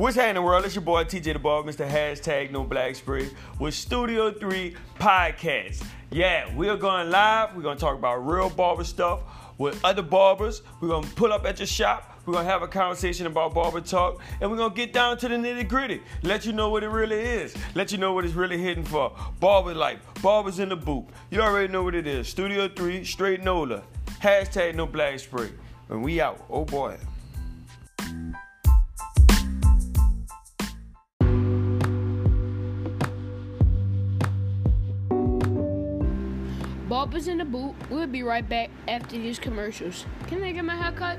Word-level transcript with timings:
What's 0.00 0.16
happening, 0.16 0.42
world? 0.44 0.64
It's 0.64 0.74
your 0.74 0.80
boy 0.80 1.04
TJ 1.04 1.34
the 1.34 1.38
Barber, 1.38 1.70
Mr. 1.70 1.86
Hashtag 1.86 2.50
No 2.50 2.64
Black 2.64 2.94
Spray 2.94 3.28
with 3.58 3.74
Studio 3.74 4.32
3 4.32 4.74
Podcast. 4.98 5.84
Yeah, 6.10 6.56
we 6.56 6.70
are 6.70 6.76
going 6.78 7.10
live. 7.10 7.54
We're 7.54 7.60
going 7.60 7.76
to 7.76 7.80
talk 7.82 7.98
about 7.98 8.26
real 8.26 8.48
barber 8.48 8.84
stuff 8.84 9.20
with 9.58 9.78
other 9.84 10.00
barbers. 10.00 10.62
We're 10.80 10.88
going 10.88 11.04
to 11.04 11.14
pull 11.16 11.34
up 11.34 11.44
at 11.44 11.58
your 11.58 11.66
shop. 11.66 12.18
We're 12.24 12.32
going 12.32 12.46
to 12.46 12.50
have 12.50 12.62
a 12.62 12.66
conversation 12.66 13.26
about 13.26 13.52
barber 13.52 13.82
talk. 13.82 14.22
And 14.40 14.50
we're 14.50 14.56
going 14.56 14.70
to 14.70 14.74
get 14.74 14.94
down 14.94 15.18
to 15.18 15.28
the 15.28 15.34
nitty 15.34 15.68
gritty. 15.68 16.00
Let 16.22 16.46
you 16.46 16.54
know 16.54 16.70
what 16.70 16.82
it 16.82 16.88
really 16.88 17.20
is. 17.20 17.54
Let 17.74 17.92
you 17.92 17.98
know 17.98 18.14
what 18.14 18.24
it's 18.24 18.32
really 18.32 18.56
hitting 18.56 18.84
for. 18.84 19.14
Barber 19.38 19.74
life. 19.74 20.00
Barbers 20.22 20.60
in 20.60 20.70
the 20.70 20.76
booth. 20.76 21.04
You 21.30 21.42
already 21.42 21.70
know 21.70 21.82
what 21.82 21.94
it 21.94 22.06
is. 22.06 22.26
Studio 22.26 22.68
3, 22.68 23.04
straight 23.04 23.44
NOLA. 23.44 23.82
Hashtag 24.22 24.76
No 24.76 24.86
Black 24.86 25.18
Spray. 25.18 25.50
And 25.90 26.02
we 26.02 26.22
out. 26.22 26.42
Oh 26.48 26.64
boy. 26.64 26.96
Barbers 37.00 37.28
in 37.28 37.38
the 37.38 37.46
boot. 37.46 37.74
We'll 37.88 38.06
be 38.06 38.22
right 38.22 38.46
back 38.46 38.68
after 38.86 39.16
these 39.16 39.38
commercials. 39.38 40.04
Can 40.26 40.42
I 40.42 40.52
get 40.52 40.66
my 40.66 40.76
hair 40.76 40.92
cut? 40.92 41.16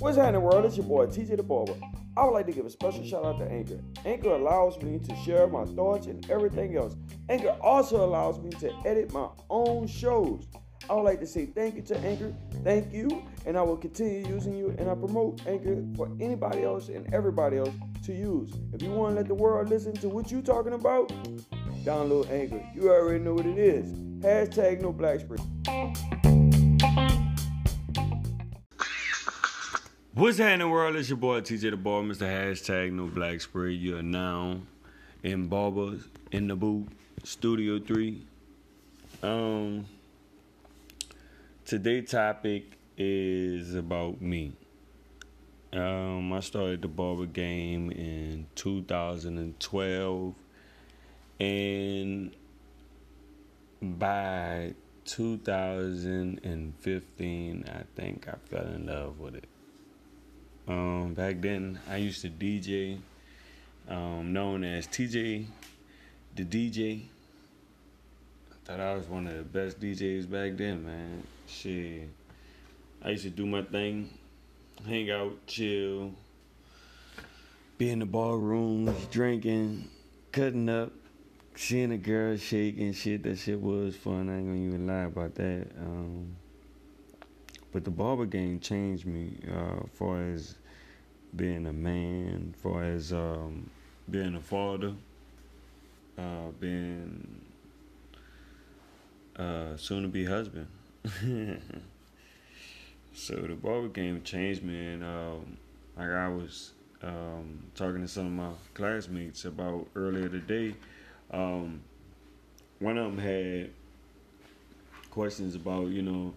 What's 0.00 0.16
happening, 0.16 0.42
world? 0.42 0.64
It's 0.64 0.76
your 0.76 0.86
boy 0.86 1.06
TJ 1.06 1.36
the 1.36 1.44
Barber. 1.44 1.74
I 2.16 2.24
would 2.24 2.32
like 2.32 2.46
to 2.46 2.52
give 2.52 2.66
a 2.66 2.70
special 2.70 3.04
shout 3.04 3.24
out 3.24 3.38
to 3.38 3.44
Anchor. 3.44 3.78
Anchor 4.04 4.30
allows 4.30 4.82
me 4.82 4.98
to 4.98 5.14
share 5.24 5.46
my 5.46 5.66
thoughts 5.66 6.08
and 6.08 6.28
everything 6.28 6.76
else. 6.76 6.96
Anchor 7.28 7.56
also 7.60 8.04
allows 8.04 8.40
me 8.40 8.50
to 8.58 8.74
edit 8.84 9.12
my 9.12 9.28
own 9.50 9.86
shows. 9.86 10.48
I 10.88 10.94
would 10.94 11.02
like 11.02 11.18
to 11.20 11.26
say 11.26 11.46
thank 11.46 11.74
you 11.74 11.82
to 11.82 11.98
Anchor. 11.98 12.32
Thank 12.62 12.92
you, 12.92 13.24
and 13.44 13.58
I 13.58 13.62
will 13.62 13.76
continue 13.76 14.26
using 14.28 14.56
you. 14.56 14.74
And 14.78 14.88
I 14.88 14.94
promote 14.94 15.44
Anchor 15.46 15.82
for 15.96 16.08
anybody 16.20 16.62
else 16.62 16.88
and 16.88 17.12
everybody 17.12 17.56
else 17.56 17.74
to 18.04 18.12
use. 18.12 18.52
If 18.72 18.82
you 18.82 18.90
want 18.90 19.14
to 19.14 19.16
let 19.16 19.28
the 19.28 19.34
world 19.34 19.68
listen 19.68 19.94
to 19.94 20.08
what 20.08 20.30
you're 20.30 20.42
talking 20.42 20.74
about, 20.74 21.08
download 21.84 22.30
Anchor. 22.30 22.62
You 22.74 22.90
already 22.90 23.22
know 23.22 23.34
what 23.34 23.46
it 23.46 23.58
is. 23.58 23.92
Hashtag 24.20 24.80
no 24.80 24.92
black 24.92 25.20
spray. 25.20 25.38
What's 30.14 30.38
happening, 30.38 30.70
world? 30.70 30.96
It's 30.96 31.10
your 31.10 31.18
boy 31.18 31.40
TJ 31.40 31.72
the 31.72 31.76
Ball, 31.76 32.02
Mr. 32.04 32.26
Hashtag 32.26 32.90
No 32.90 33.06
Black 33.06 33.38
Spray. 33.42 33.72
You 33.72 33.98
are 33.98 34.02
now 34.02 34.60
in 35.22 35.46
Barbers 35.46 36.04
in 36.32 36.48
the 36.48 36.56
booth, 36.56 36.88
Studio 37.22 37.78
Three. 37.78 38.22
Um, 39.22 39.84
today's 41.66 42.10
topic 42.10 42.78
is 42.96 43.74
about 43.74 44.22
me. 44.22 44.54
Um, 45.72 46.32
I 46.32 46.38
started 46.38 46.80
the 46.80 46.86
barber 46.88 47.26
game 47.26 47.90
in 47.90 48.46
2012, 48.54 50.34
and 51.40 52.30
by 53.82 54.74
2015, 55.06 57.64
I 57.68 57.82
think 58.00 58.28
I 58.28 58.34
fell 58.48 58.68
in 58.68 58.86
love 58.86 59.18
with 59.18 59.34
it. 59.34 59.48
Um, 60.68 61.14
back 61.14 61.40
then, 61.40 61.80
I 61.90 61.96
used 61.96 62.22
to 62.22 62.30
DJ, 62.30 63.00
um, 63.88 64.32
known 64.32 64.62
as 64.62 64.86
TJ 64.86 65.46
the 66.36 66.44
DJ. 66.44 67.06
I 68.52 68.54
thought 68.64 68.78
I 68.78 68.94
was 68.94 69.08
one 69.08 69.26
of 69.26 69.36
the 69.36 69.42
best 69.42 69.80
DJs 69.80 70.30
back 70.30 70.56
then, 70.56 70.84
man. 70.84 71.24
Shit. 71.46 72.08
I 73.02 73.10
used 73.10 73.24
to 73.24 73.30
do 73.30 73.46
my 73.46 73.62
thing, 73.62 74.10
hang 74.86 75.10
out, 75.10 75.46
chill, 75.46 76.12
be 77.78 77.90
in 77.90 77.98
the 77.98 78.06
bar 78.06 78.38
rooms, 78.38 79.06
drinking, 79.10 79.88
cutting 80.32 80.68
up, 80.68 80.92
seeing 81.54 81.92
a 81.92 81.98
girl 81.98 82.36
shaking 82.36 82.92
shit. 82.94 83.22
That 83.24 83.38
shit 83.38 83.60
was 83.60 83.94
fun. 83.94 84.30
I 84.30 84.38
ain't 84.38 84.46
gonna 84.46 84.58
even 84.58 84.86
lie 84.86 85.02
about 85.02 85.34
that. 85.34 85.68
Um, 85.78 86.36
but 87.72 87.84
the 87.84 87.90
barber 87.90 88.24
game 88.24 88.60
changed 88.60 89.04
me 89.04 89.38
uh, 89.54 89.86
far 89.92 90.22
as 90.22 90.54
being 91.34 91.66
a 91.66 91.72
man, 91.72 92.54
far 92.62 92.84
as 92.84 93.12
um, 93.12 93.68
being 94.10 94.34
a 94.34 94.40
father, 94.40 94.94
uh, 96.16 96.48
being 96.58 97.42
uh, 99.36 99.76
soon 99.76 100.02
to 100.02 100.08
be 100.08 100.24
husband. 100.24 100.66
so 103.14 103.34
the 103.36 103.54
barber 103.54 103.88
game 103.88 104.22
changed 104.22 104.62
me, 104.64 104.94
and 104.94 105.04
um, 105.04 105.56
like 105.96 106.10
I 106.10 106.28
was 106.28 106.72
um, 107.02 107.62
talking 107.76 108.00
to 108.00 108.08
some 108.08 108.26
of 108.26 108.32
my 108.32 108.50
classmates 108.74 109.44
about 109.44 109.86
earlier 109.94 110.28
today. 110.28 110.74
Um, 111.30 111.82
one 112.80 112.98
of 112.98 113.04
them 113.04 113.18
had 113.18 113.70
questions 115.10 115.54
about 115.54 115.88
you 115.88 116.02
know 116.02 116.34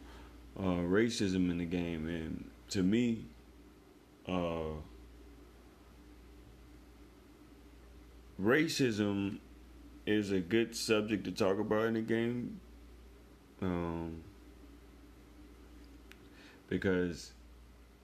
uh, 0.60 0.84
racism 0.84 1.50
in 1.50 1.58
the 1.58 1.66
game, 1.66 2.08
and 2.08 2.50
to 2.70 2.84
me, 2.84 3.26
uh, 4.28 4.76
racism 8.40 9.40
is 10.06 10.32
a 10.32 10.40
good 10.40 10.76
subject 10.76 11.24
to 11.24 11.32
talk 11.32 11.60
about 11.60 11.86
in 11.86 11.96
the 11.96 12.02
game. 12.02 12.60
Um, 13.62 14.24
because 16.70 17.34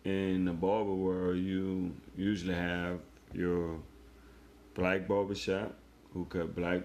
in 0.04 0.46
the 0.46 0.52
barber 0.52 0.94
world, 0.94 1.38
you 1.38 1.94
usually 2.18 2.56
have 2.56 3.00
your 3.34 3.80
black 4.74 5.08
barbershop 5.08 5.74
who 6.14 6.26
cut 6.26 6.56
black 6.56 6.82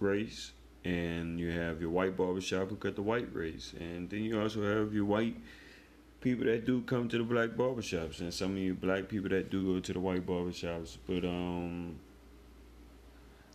race, 0.00 0.52
and 0.84 1.40
you 1.40 1.50
have 1.50 1.80
your 1.80 1.90
white 1.90 2.16
barbershop 2.16 2.68
who 2.68 2.76
cut 2.76 2.96
the 2.96 3.02
white 3.02 3.34
race, 3.34 3.74
and 3.78 4.10
then 4.10 4.22
you 4.22 4.40
also 4.40 4.62
have 4.62 4.94
your 4.94 5.04
white 5.04 5.36
people 6.20 6.44
that 6.46 6.64
do 6.66 6.82
come 6.82 7.08
to 7.08 7.18
the 7.18 7.24
black 7.24 7.50
barbershops, 7.50 8.20
and 8.20 8.32
some 8.32 8.52
of 8.52 8.58
you 8.58 8.74
black 8.74 9.08
people 9.08 9.28
that 9.28 9.50
do 9.50 9.74
go 9.74 9.80
to 9.80 9.92
the 9.92 10.00
white 10.00 10.26
barbershops. 10.26 10.96
But 11.06 11.24
um, 11.24 11.96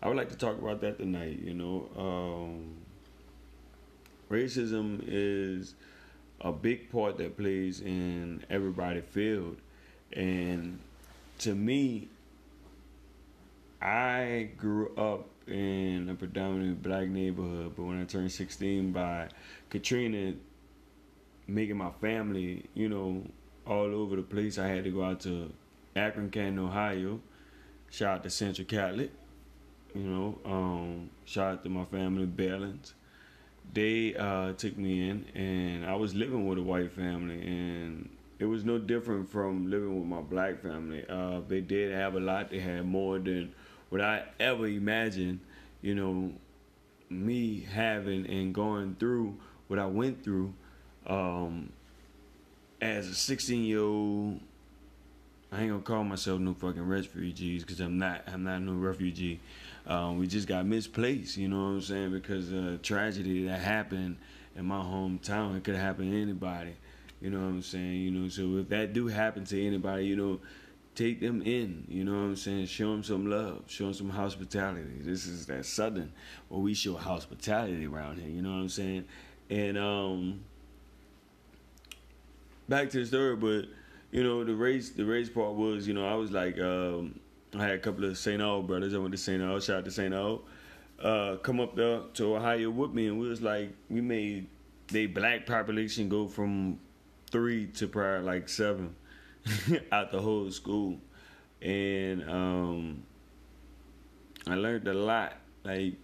I 0.01 0.07
would 0.07 0.17
like 0.17 0.29
to 0.29 0.37
talk 0.37 0.57
about 0.57 0.81
that 0.81 0.97
tonight. 0.97 1.39
You 1.41 1.53
know, 1.53 1.89
um, 1.97 2.75
racism 4.33 5.03
is 5.07 5.75
a 6.41 6.51
big 6.51 6.91
part 6.91 7.17
that 7.17 7.38
plays 7.38 7.79
in 7.81 8.44
everybody's 8.49 9.03
field, 9.05 9.57
and 10.11 10.79
to 11.39 11.53
me, 11.53 12.07
I 13.81 14.49
grew 14.57 14.95
up 14.95 15.27
in 15.47 16.07
a 16.09 16.16
predominantly 16.16 16.73
black 16.73 17.07
neighborhood, 17.07 17.73
but 17.75 17.83
when 17.83 18.01
I 18.01 18.05
turned 18.05 18.31
16 18.31 18.91
by 18.91 19.29
Katrina 19.69 20.33
making 21.47 21.77
my 21.77 21.91
family, 22.01 22.66
you 22.73 22.89
know, 22.89 23.23
all 23.67 23.93
over 23.93 24.16
the 24.16 24.22
place, 24.22 24.57
I 24.57 24.67
had 24.67 24.85
to 24.85 24.89
go 24.89 25.03
out 25.03 25.19
to 25.22 25.51
Akron, 25.95 26.29
Canton, 26.29 26.59
Ohio. 26.59 27.19
Shout 27.89 28.17
out 28.17 28.23
to 28.23 28.29
Central 28.29 28.66
Catholic, 28.66 29.11
you 29.93 30.01
know, 30.01 30.39
um, 30.45 31.09
shout 31.25 31.53
out 31.53 31.63
to 31.63 31.69
my 31.69 31.85
family, 31.85 32.25
Bellins. 32.25 32.93
They 33.72 34.16
uh, 34.16 34.53
took 34.53 34.78
me 34.78 35.09
in, 35.09 35.25
and 35.34 35.85
I 35.85 35.96
was 35.96 36.13
living 36.13 36.47
with 36.47 36.59
a 36.59 36.62
white 36.62 36.91
family, 36.91 37.41
and 37.41 38.09
it 38.40 38.46
was 38.46 38.64
no 38.66 38.78
different 38.78 39.29
from 39.32 39.70
living 39.70 39.97
with 39.99 40.08
my 40.08 40.22
black 40.22 40.61
family. 40.61 41.05
Uh, 41.08 41.41
they 41.47 41.61
did 41.61 41.91
have 41.91 42.16
a 42.16 42.20
lot. 42.20 42.49
They 42.52 42.59
had 42.59 42.85
more 42.85 43.17
than 43.17 43.53
what 43.90 44.02
I 44.02 44.26
ever 44.40 44.67
imagined, 44.67 45.40
you 45.82 45.96
know, 45.96 46.34
me 47.09 47.61
having 47.61 48.28
and 48.28 48.53
going 48.53 48.96
through 48.99 49.37
what 49.67 49.79
I 49.79 49.85
went 49.85 50.23
through 50.23 50.53
um, 51.08 51.72
as 52.82 53.08
a 53.08 53.16
16 53.16 53.64
year 53.64 53.79
old. 53.79 54.40
I 55.52 55.61
ain't 55.61 55.70
gonna 55.70 55.82
call 55.84 56.03
myself 56.03 56.40
no 56.40 56.53
fucking 56.55 56.82
refugees 56.82 57.64
because 57.64 57.79
I'm 57.79 57.99
not. 57.99 58.23
I'm 58.28 58.43
not 58.43 58.59
no 58.61 58.73
refugee. 58.73 59.40
Um, 59.85 60.18
we 60.18 60.28
just 60.28 60.47
got 60.47 60.66
misplaced. 60.66 61.38
You 61.38 61.50
know 61.50 61.58
what 61.58 61.70
I'm 61.70 61.82
saying? 61.82 62.12
Because 62.12 62.52
a 62.52 62.78
tragedy 62.78 63.46
that 63.47 63.59
happened 63.59 64.18
in 64.56 64.66
my 64.66 64.80
hometown, 64.80 65.58
it 65.58 65.64
could 65.64 65.76
happen 65.76 66.12
to 66.12 66.22
anybody. 66.22 66.76
You 67.22 67.30
know 67.30 67.40
what 67.40 67.47
I'm 67.47 67.62
saying? 67.62 67.94
You 67.94 68.12
know, 68.12 68.30
so 68.30 68.58
if 68.58 68.70
that 68.70 68.94
do 68.94 69.08
happen 69.08 69.46
to 69.46 69.66
anybody, 69.66 70.06
you 70.06 70.16
know, 70.16 70.40
take 70.96 71.20
them 71.20 71.41
in. 71.41 71.85
You 71.88 72.03
know 72.03 72.14
what 72.14 72.18
I'm 72.18 72.35
saying? 72.35 72.66
Show 72.68 72.91
them 72.91 73.03
some 73.03 73.30
love. 73.30 73.64
Show 73.68 73.85
them 73.85 73.94
some 73.94 74.09
hospitality. 74.09 75.00
This 75.00 75.26
is 75.26 75.46
that 75.47 75.66
Southern 75.66 76.12
where 76.50 76.62
we 76.62 76.74
show 76.74 76.96
hospitality 76.96 77.85
around 77.85 78.20
here. 78.20 78.30
You 78.30 78.41
know 78.41 78.52
what 78.52 78.62
I'm 78.62 78.70
saying? 78.70 79.06
And 79.50 79.78
um, 79.78 80.41
back 82.70 82.90
to 82.91 83.00
the 83.00 83.06
story, 83.06 83.35
but 83.35 83.66
you 84.12 84.24
know 84.24 84.44
the 84.44 84.56
race. 84.56 84.91
The 84.91 85.06
race 85.06 85.30
part 85.30 85.53
was, 85.53 85.88
you 85.88 85.94
know, 85.94 86.08
I 86.08 86.16
was 86.16 86.32
like, 86.32 86.59
um, 86.59 87.20
I 87.55 87.61
had 87.61 87.72
a 87.72 87.79
couple 87.79 88.05
of 88.05 88.17
St. 88.17 88.41
Aug 88.41 88.67
brothers. 88.67 88.94
I 88.94 88.97
went 88.97 89.11
to 89.11 89.17
St. 89.17 89.41
Aug. 89.41 89.64
Shout 89.64 89.78
out 89.78 89.85
to 89.85 89.91
St. 89.91 90.14
Aug. 90.14 90.41
uh, 91.02 91.35
come 91.38 91.59
up 91.59 91.76
there 91.76 92.02
to 92.16 92.35
Ohio 92.35 92.70
with 92.70 92.91
me, 92.94 93.08
and 93.08 93.20
we 93.20 93.28
was 93.28 93.41
like, 93.41 93.73
we 93.90 94.02
made 94.02 94.47
the 94.88 95.08
black 95.08 95.46
population 95.46 96.09
go 96.09 96.28
from 96.28 96.79
three 97.32 97.67
to 97.67 97.88
probably 97.88 98.26
like 98.26 98.47
seven 98.50 98.96
out 99.91 100.11
the 100.11 100.22
whole 100.22 100.50
school, 100.52 100.97
and 101.61 102.29
um, 102.29 103.03
I 104.47 104.56
learned 104.56 104.88
a 104.88 104.94
lot. 104.94 105.34
Like 105.64 105.96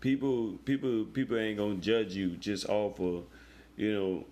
people, 0.00 0.52
people, 0.64 1.04
people 1.06 1.36
ain't 1.38 1.58
gonna 1.58 1.76
judge 1.76 2.14
you 2.14 2.30
just 2.36 2.68
off 2.68 2.98
of, 3.00 3.24
you 3.76 3.92
know, 3.92 4.24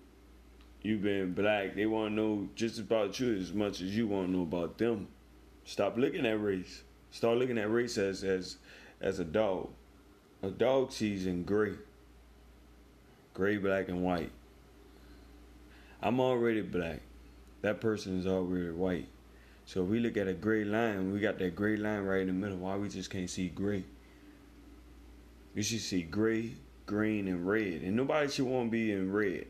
you 0.81 0.97
being 0.97 1.33
black. 1.33 1.75
They 1.75 1.85
want 1.85 2.11
to 2.11 2.15
know 2.15 2.49
just 2.55 2.79
about 2.79 3.19
you 3.19 3.35
as 3.35 3.51
much 3.53 3.81
as 3.81 3.95
you 3.95 4.07
want 4.07 4.27
to 4.27 4.31
know 4.33 4.43
about 4.43 4.77
them. 4.77 5.07
Stop 5.65 5.97
looking 5.97 6.25
at 6.25 6.41
race. 6.41 6.83
Start 7.11 7.37
looking 7.37 7.57
at 7.57 7.71
race 7.71 7.97
as 7.97 8.23
as 8.23 8.57
as 9.01 9.19
a 9.19 9.25
dog. 9.25 9.69
A 10.43 10.49
dog 10.49 10.91
sees 10.91 11.25
in 11.25 11.43
gray. 11.43 11.73
Gray, 13.33 13.57
black, 13.57 13.89
and 13.89 14.03
white. 14.03 14.31
I'm 16.01 16.19
already 16.19 16.61
black. 16.61 17.01
That 17.61 17.81
person 17.81 18.19
is 18.19 18.27
already 18.27 18.71
white. 18.71 19.07
So 19.65 19.83
if 19.83 19.89
we 19.89 19.99
look 19.99 20.15
at 20.15 20.27
a 20.27 20.33
gray 20.33 20.63
line, 20.63 21.11
we 21.11 21.19
got 21.19 21.39
that 21.39 21.55
gray 21.55 21.75
line 21.75 22.03
right 22.03 22.21
in 22.21 22.27
the 22.27 22.33
middle. 22.33 22.57
Why 22.57 22.77
we 22.77 22.87
just 22.87 23.09
can't 23.09 23.29
see 23.29 23.49
gray? 23.49 23.83
You 25.53 25.63
should 25.63 25.81
see 25.81 26.03
gray, 26.03 26.51
green, 26.85 27.27
and 27.27 27.47
red. 27.47 27.81
And 27.81 27.95
nobody 27.95 28.29
should 28.29 28.45
want 28.45 28.67
to 28.67 28.71
be 28.71 28.91
in 28.91 29.11
red. 29.11 29.47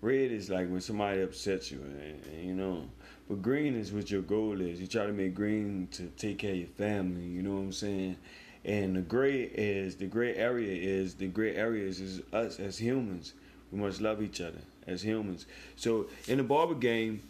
Red 0.00 0.30
is 0.30 0.48
like 0.48 0.68
when 0.68 0.80
somebody 0.80 1.22
upsets 1.22 1.70
you, 1.72 1.80
and, 1.80 2.46
you 2.46 2.54
know. 2.54 2.84
But 3.28 3.42
green 3.42 3.74
is 3.74 3.92
what 3.92 4.10
your 4.10 4.22
goal 4.22 4.60
is. 4.60 4.80
You 4.80 4.86
try 4.86 5.06
to 5.06 5.12
make 5.12 5.34
green 5.34 5.88
to 5.92 6.06
take 6.16 6.38
care 6.38 6.52
of 6.52 6.56
your 6.56 6.66
family. 6.68 7.24
You 7.24 7.42
know 7.42 7.54
what 7.54 7.60
I'm 7.60 7.72
saying? 7.72 8.16
And 8.64 8.96
the 8.96 9.00
gray 9.00 9.42
is 9.42 9.96
the 9.96 10.06
gray 10.06 10.34
area 10.34 10.72
is 10.72 11.14
the 11.14 11.26
gray 11.26 11.54
areas 11.54 12.00
is 12.00 12.22
us 12.32 12.58
as 12.58 12.78
humans. 12.78 13.34
We 13.70 13.78
must 13.78 14.00
love 14.00 14.22
each 14.22 14.40
other 14.40 14.60
as 14.86 15.02
humans. 15.02 15.46
So 15.76 16.06
in 16.26 16.38
the 16.38 16.44
barber 16.44 16.74
game, 16.74 17.20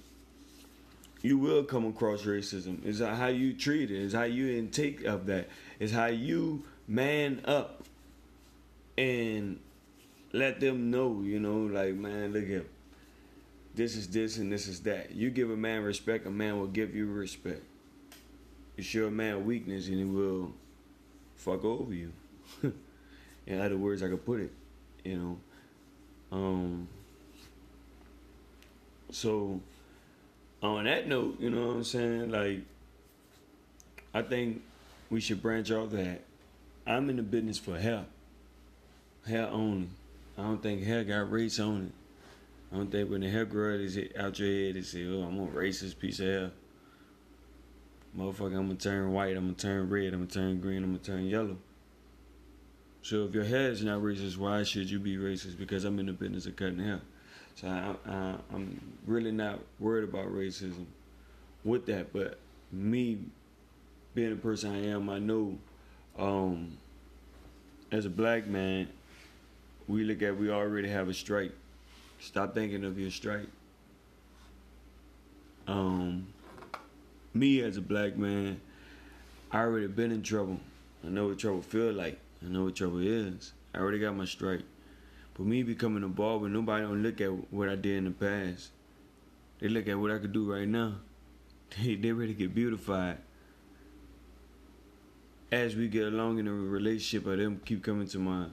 you 1.22 1.36
will 1.36 1.64
come 1.64 1.84
across 1.86 2.22
racism. 2.22 2.78
It's 2.84 3.00
how 3.00 3.26
you 3.26 3.52
treat 3.52 3.90
it. 3.90 4.02
It's 4.02 4.14
how 4.14 4.22
you 4.22 4.56
intake 4.56 5.04
of 5.04 5.26
that. 5.26 5.48
It's 5.80 5.92
how 5.92 6.06
you 6.06 6.62
man 6.86 7.42
up 7.44 7.82
and 8.96 9.58
let 10.32 10.60
them 10.60 10.90
know, 10.90 11.22
you 11.22 11.40
know, 11.40 11.60
like 11.60 11.94
man, 11.94 12.32
look 12.32 12.48
at 12.50 12.66
this 13.74 13.96
is 13.96 14.08
this 14.08 14.38
and 14.38 14.50
this 14.50 14.66
is 14.66 14.80
that. 14.80 15.12
You 15.12 15.30
give 15.30 15.50
a 15.50 15.56
man 15.56 15.82
respect, 15.82 16.26
a 16.26 16.30
man 16.30 16.58
will 16.58 16.66
give 16.66 16.94
you 16.94 17.06
respect. 17.06 17.62
You 18.76 18.82
show 18.82 19.06
a 19.06 19.10
man 19.10 19.44
weakness 19.44 19.88
and 19.88 19.98
he 19.98 20.04
will 20.04 20.52
fuck 21.36 21.64
over 21.64 21.94
you. 21.94 22.12
in 23.46 23.60
other 23.60 23.76
words, 23.76 24.02
I 24.02 24.08
could 24.08 24.24
put 24.24 24.40
it, 24.40 24.52
you 25.04 25.16
know. 25.16 26.36
Um. 26.36 26.88
So, 29.10 29.60
on 30.62 30.84
that 30.84 31.08
note, 31.08 31.40
you 31.40 31.48
know 31.48 31.68
what 31.68 31.76
I'm 31.76 31.84
saying? 31.84 32.30
Like, 32.30 32.60
I 34.12 34.22
think 34.22 34.62
we 35.08 35.20
should 35.20 35.40
branch 35.40 35.70
off 35.70 35.90
that. 35.90 36.22
I'm 36.86 37.08
in 37.10 37.16
the 37.16 37.22
business 37.22 37.58
for 37.58 37.78
hair, 37.78 38.04
hair 39.26 39.48
only. 39.48 39.88
I 40.38 40.42
don't 40.42 40.62
think 40.62 40.84
hair 40.84 41.02
got 41.02 41.30
race 41.32 41.58
on 41.58 41.86
it. 41.86 41.92
I 42.72 42.76
don't 42.76 42.92
think 42.92 43.10
when 43.10 43.22
the 43.22 43.28
hair 43.28 43.44
grow 43.44 43.74
is 43.74 43.98
out 44.16 44.38
your 44.38 44.48
head, 44.48 44.76
they 44.76 44.82
say, 44.82 45.04
"Oh, 45.06 45.22
I'm 45.22 45.40
a 45.40 45.46
racist 45.48 45.98
piece 45.98 46.20
of 46.20 46.26
hair." 46.26 46.50
Motherfucker, 48.16 48.56
I'm 48.56 48.68
gonna 48.68 48.74
turn 48.76 49.12
white. 49.12 49.36
I'm 49.36 49.46
gonna 49.46 49.54
turn 49.54 49.88
red. 49.90 50.14
I'm 50.14 50.20
gonna 50.20 50.26
turn 50.26 50.60
green. 50.60 50.84
I'm 50.84 50.90
gonna 50.90 50.98
turn 50.98 51.26
yellow. 51.26 51.56
So 53.02 53.24
if 53.24 53.34
your 53.34 53.44
hair 53.44 53.70
is 53.70 53.82
not 53.82 54.00
racist, 54.00 54.36
why 54.36 54.62
should 54.62 54.88
you 54.90 55.00
be 55.00 55.16
racist? 55.16 55.58
Because 55.58 55.84
I'm 55.84 55.98
in 55.98 56.06
the 56.06 56.12
business 56.12 56.46
of 56.46 56.56
cutting 56.56 56.78
hair. 56.78 57.00
So 57.54 57.68
I, 57.68 58.34
I'm 58.54 58.80
really 59.06 59.32
not 59.32 59.60
worried 59.80 60.04
about 60.04 60.26
racism 60.26 60.86
with 61.64 61.86
that. 61.86 62.12
But 62.12 62.38
me 62.70 63.18
being 64.14 64.30
the 64.30 64.36
person 64.36 64.72
I 64.72 64.86
am, 64.86 65.10
I 65.10 65.18
know 65.18 65.58
um, 66.18 66.78
as 67.90 68.04
a 68.04 68.10
black 68.10 68.46
man, 68.46 68.88
we 69.88 70.04
look 70.04 70.22
at 70.22 70.36
we 70.36 70.50
already 70.50 70.88
have 70.88 71.08
a 71.08 71.14
strike. 71.14 71.52
Stop 72.20 72.54
thinking 72.54 72.84
of 72.84 72.98
your 72.98 73.10
strike. 73.10 73.48
Um, 75.66 76.28
me 77.34 77.62
as 77.62 77.76
a 77.76 77.80
black 77.80 78.16
man, 78.16 78.60
I 79.50 79.60
already 79.60 79.86
been 79.86 80.12
in 80.12 80.22
trouble. 80.22 80.60
I 81.04 81.08
know 81.08 81.28
what 81.28 81.38
trouble 81.38 81.62
feel 81.62 81.92
like. 81.92 82.18
I 82.44 82.48
know 82.48 82.64
what 82.64 82.76
trouble 82.76 83.00
is. 83.00 83.52
I 83.74 83.78
already 83.78 83.98
got 83.98 84.14
my 84.14 84.24
strike. 84.24 84.62
But 85.34 85.46
me 85.46 85.62
becoming 85.62 86.02
a 86.04 86.08
barber, 86.08 86.48
nobody 86.48 86.84
don't 86.84 87.02
look 87.02 87.20
at 87.20 87.30
what 87.52 87.68
I 87.68 87.76
did 87.76 87.98
in 87.98 88.04
the 88.04 88.10
past. 88.10 88.70
They 89.60 89.68
look 89.68 89.88
at 89.88 89.98
what 89.98 90.10
I 90.10 90.18
could 90.18 90.32
do 90.32 90.52
right 90.52 90.68
now. 90.68 90.94
They 91.76 91.96
they 91.96 92.12
ready 92.12 92.32
to 92.32 92.38
get 92.38 92.54
beautified. 92.54 93.18
As 95.52 95.76
we 95.76 95.88
get 95.88 96.04
along 96.04 96.38
in 96.38 96.48
a 96.48 96.52
relationship, 96.52 97.26
of 97.26 97.38
them 97.38 97.60
keep 97.64 97.82
coming 97.84 98.06
to 98.08 98.18
my 98.18 98.46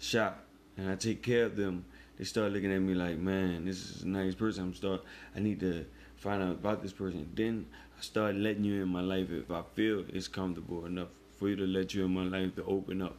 shop 0.00 0.45
and 0.76 0.90
I 0.90 0.94
take 0.94 1.22
care 1.22 1.44
of 1.44 1.56
them, 1.56 1.84
they 2.18 2.24
start 2.24 2.52
looking 2.52 2.72
at 2.72 2.80
me 2.80 2.94
like, 2.94 3.18
man, 3.18 3.64
this 3.64 3.90
is 3.90 4.02
a 4.02 4.08
nice 4.08 4.34
person. 4.34 4.64
I'm 4.64 4.74
start. 4.74 5.02
I 5.34 5.40
need 5.40 5.60
to 5.60 5.84
find 6.16 6.42
out 6.42 6.52
about 6.52 6.82
this 6.82 6.92
person. 6.92 7.30
Then 7.34 7.66
I 7.98 8.02
start 8.02 8.34
letting 8.34 8.64
you 8.64 8.82
in 8.82 8.88
my 8.88 9.00
life 9.00 9.30
if 9.30 9.50
I 9.50 9.62
feel 9.74 10.04
it's 10.08 10.28
comfortable 10.28 10.86
enough 10.86 11.08
for 11.38 11.48
you 11.48 11.56
to 11.56 11.66
let 11.66 11.94
you 11.94 12.04
in 12.04 12.14
my 12.14 12.24
life 12.24 12.54
to 12.56 12.64
open 12.64 13.02
up. 13.02 13.16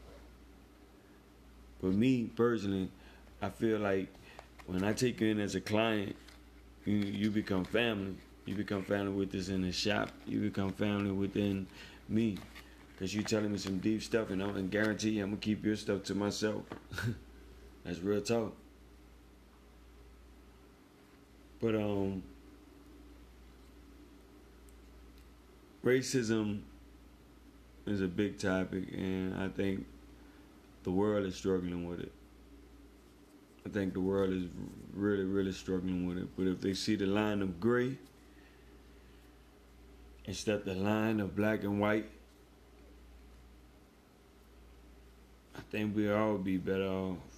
But 1.81 1.93
me 1.93 2.23
personally, 2.35 2.89
I 3.41 3.49
feel 3.49 3.79
like 3.79 4.07
when 4.65 4.83
I 4.83 4.93
take 4.93 5.21
you 5.21 5.27
in 5.27 5.39
as 5.39 5.55
a 5.55 5.61
client, 5.61 6.15
you 6.85 6.95
you 6.95 7.29
become 7.29 7.65
family. 7.65 8.15
You 8.45 8.55
become 8.55 8.83
family 8.83 9.11
with 9.11 9.35
us 9.35 9.49
in 9.49 9.61
the 9.61 9.71
shop. 9.71 10.09
You 10.25 10.39
become 10.39 10.71
family 10.71 11.11
within 11.11 11.67
me. 12.09 12.37
Cause 12.97 13.13
you 13.13 13.21
telling 13.21 13.51
me 13.51 13.59
some 13.59 13.77
deep 13.77 14.01
stuff 14.01 14.31
and 14.31 14.41
I'm 14.41 14.49
gonna 14.49 14.63
guarantee 14.63 15.11
you 15.11 15.23
I'm 15.23 15.29
gonna 15.29 15.41
keep 15.41 15.63
your 15.63 15.75
stuff 15.75 16.03
to 16.05 16.15
myself. 16.15 16.63
That's 17.87 17.99
real 17.99 18.19
talk. 18.19 18.53
But 21.61 21.73
um 21.75 22.21
racism 25.85 26.63
is 27.85 28.01
a 28.01 28.07
big 28.07 28.37
topic 28.37 28.83
and 28.91 29.33
I 29.41 29.47
think 29.47 29.85
the 30.83 30.91
world 30.91 31.25
is 31.25 31.35
struggling 31.35 31.87
with 31.87 32.01
it. 32.01 32.11
I 33.65 33.69
think 33.69 33.93
the 33.93 34.01
world 34.01 34.33
is 34.33 34.43
really, 34.93 35.23
really 35.23 35.53
struggling 35.53 36.05
with 36.05 36.17
it. 36.17 36.27
But 36.35 36.47
if 36.47 36.59
they 36.59 36.73
see 36.73 36.97
the 36.97 37.05
line 37.05 37.41
of 37.41 37.61
gray 37.61 37.97
instead 40.25 40.55
of 40.55 40.65
the 40.65 40.75
line 40.75 41.21
of 41.21 41.37
black 41.37 41.63
and 41.63 41.79
white, 41.79 42.09
I 45.55 45.61
think 45.71 45.95
we 45.95 46.11
all 46.11 46.37
be 46.37 46.57
better 46.57 46.85
off. 46.85 47.36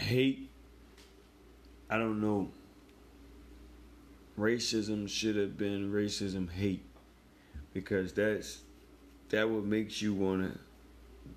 Hate, 0.00 0.48
I 1.90 1.98
don't 1.98 2.22
know. 2.22 2.48
Racism 4.38 5.08
should 5.08 5.36
have 5.36 5.58
been 5.58 5.92
racism 5.92 6.50
hate 6.50 6.82
because 7.74 8.12
that's 8.14 8.60
that 9.28 9.48
what 9.48 9.64
makes 9.64 10.00
you 10.00 10.14
wanna 10.14 10.58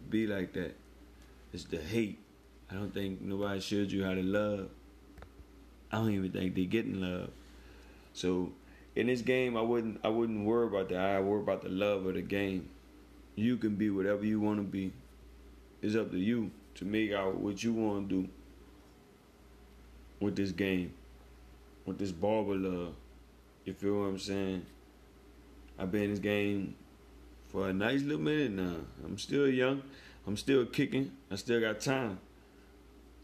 be 0.10 0.26
like 0.26 0.54
that. 0.54 0.76
It's 1.52 1.66
the 1.66 1.78
hate. 1.78 2.20
I 2.72 2.76
don't 2.76 2.94
think 2.94 3.22
nobody 3.22 3.60
showed 3.60 3.92
you 3.92 4.06
how 4.06 4.14
to 4.14 4.24
love. 4.24 4.70
I 5.92 5.98
don't 5.98 6.12
even 6.12 6.32
think 6.32 6.56
they 6.56 6.64
getting 6.64 7.02
love. 7.02 7.32
So 8.14 8.54
in 8.96 9.08
this 9.08 9.22
game, 9.22 9.58
I 9.58 9.62
wouldn't 9.62 10.00
I 10.06 10.08
wouldn't 10.08 10.46
worry 10.46 10.68
about 10.68 10.88
that. 10.90 11.00
I 11.00 11.20
worry 11.20 11.42
about 11.42 11.64
the 11.64 11.70
love 11.70 12.06
of 12.06 12.14
the 12.14 12.22
game. 12.22 12.70
You 13.36 13.58
can 13.58 13.76
be 13.76 13.90
whatever 13.90 14.26
you 14.26 14.40
want 14.40 14.60
to 14.60 14.64
be. 14.64 14.94
It's 15.82 15.96
up 15.96 16.12
to 16.12 16.18
you 16.18 16.50
to 16.76 16.86
make 16.86 17.12
out 17.12 17.36
what 17.36 17.62
you 17.62 17.74
want 17.74 18.10
to 18.10 18.24
do 18.24 18.30
with 20.24 20.36
this 20.38 20.52
game, 20.52 20.94
with 21.86 21.98
this 21.98 22.12
barber 22.12 22.56
love. 22.56 22.96
You 23.66 23.74
feel 23.74 24.00
what 24.00 24.06
I'm 24.06 24.20
saying? 24.20 24.66
I've 25.78 25.92
been 25.92 26.04
in 26.04 26.10
this 26.12 26.20
game 26.20 26.76
for 27.50 27.70
a 27.70 27.74
nice 27.74 28.02
little 28.02 28.24
minute 28.24 28.52
now. 28.52 28.78
I'm 29.04 29.18
still 29.18 29.48
young. 29.48 29.84
I'm 30.26 30.38
still 30.38 30.66
kicking. 30.66 31.12
I 31.30 31.36
still 31.36 31.60
got 31.60 31.82
time. 31.82 32.20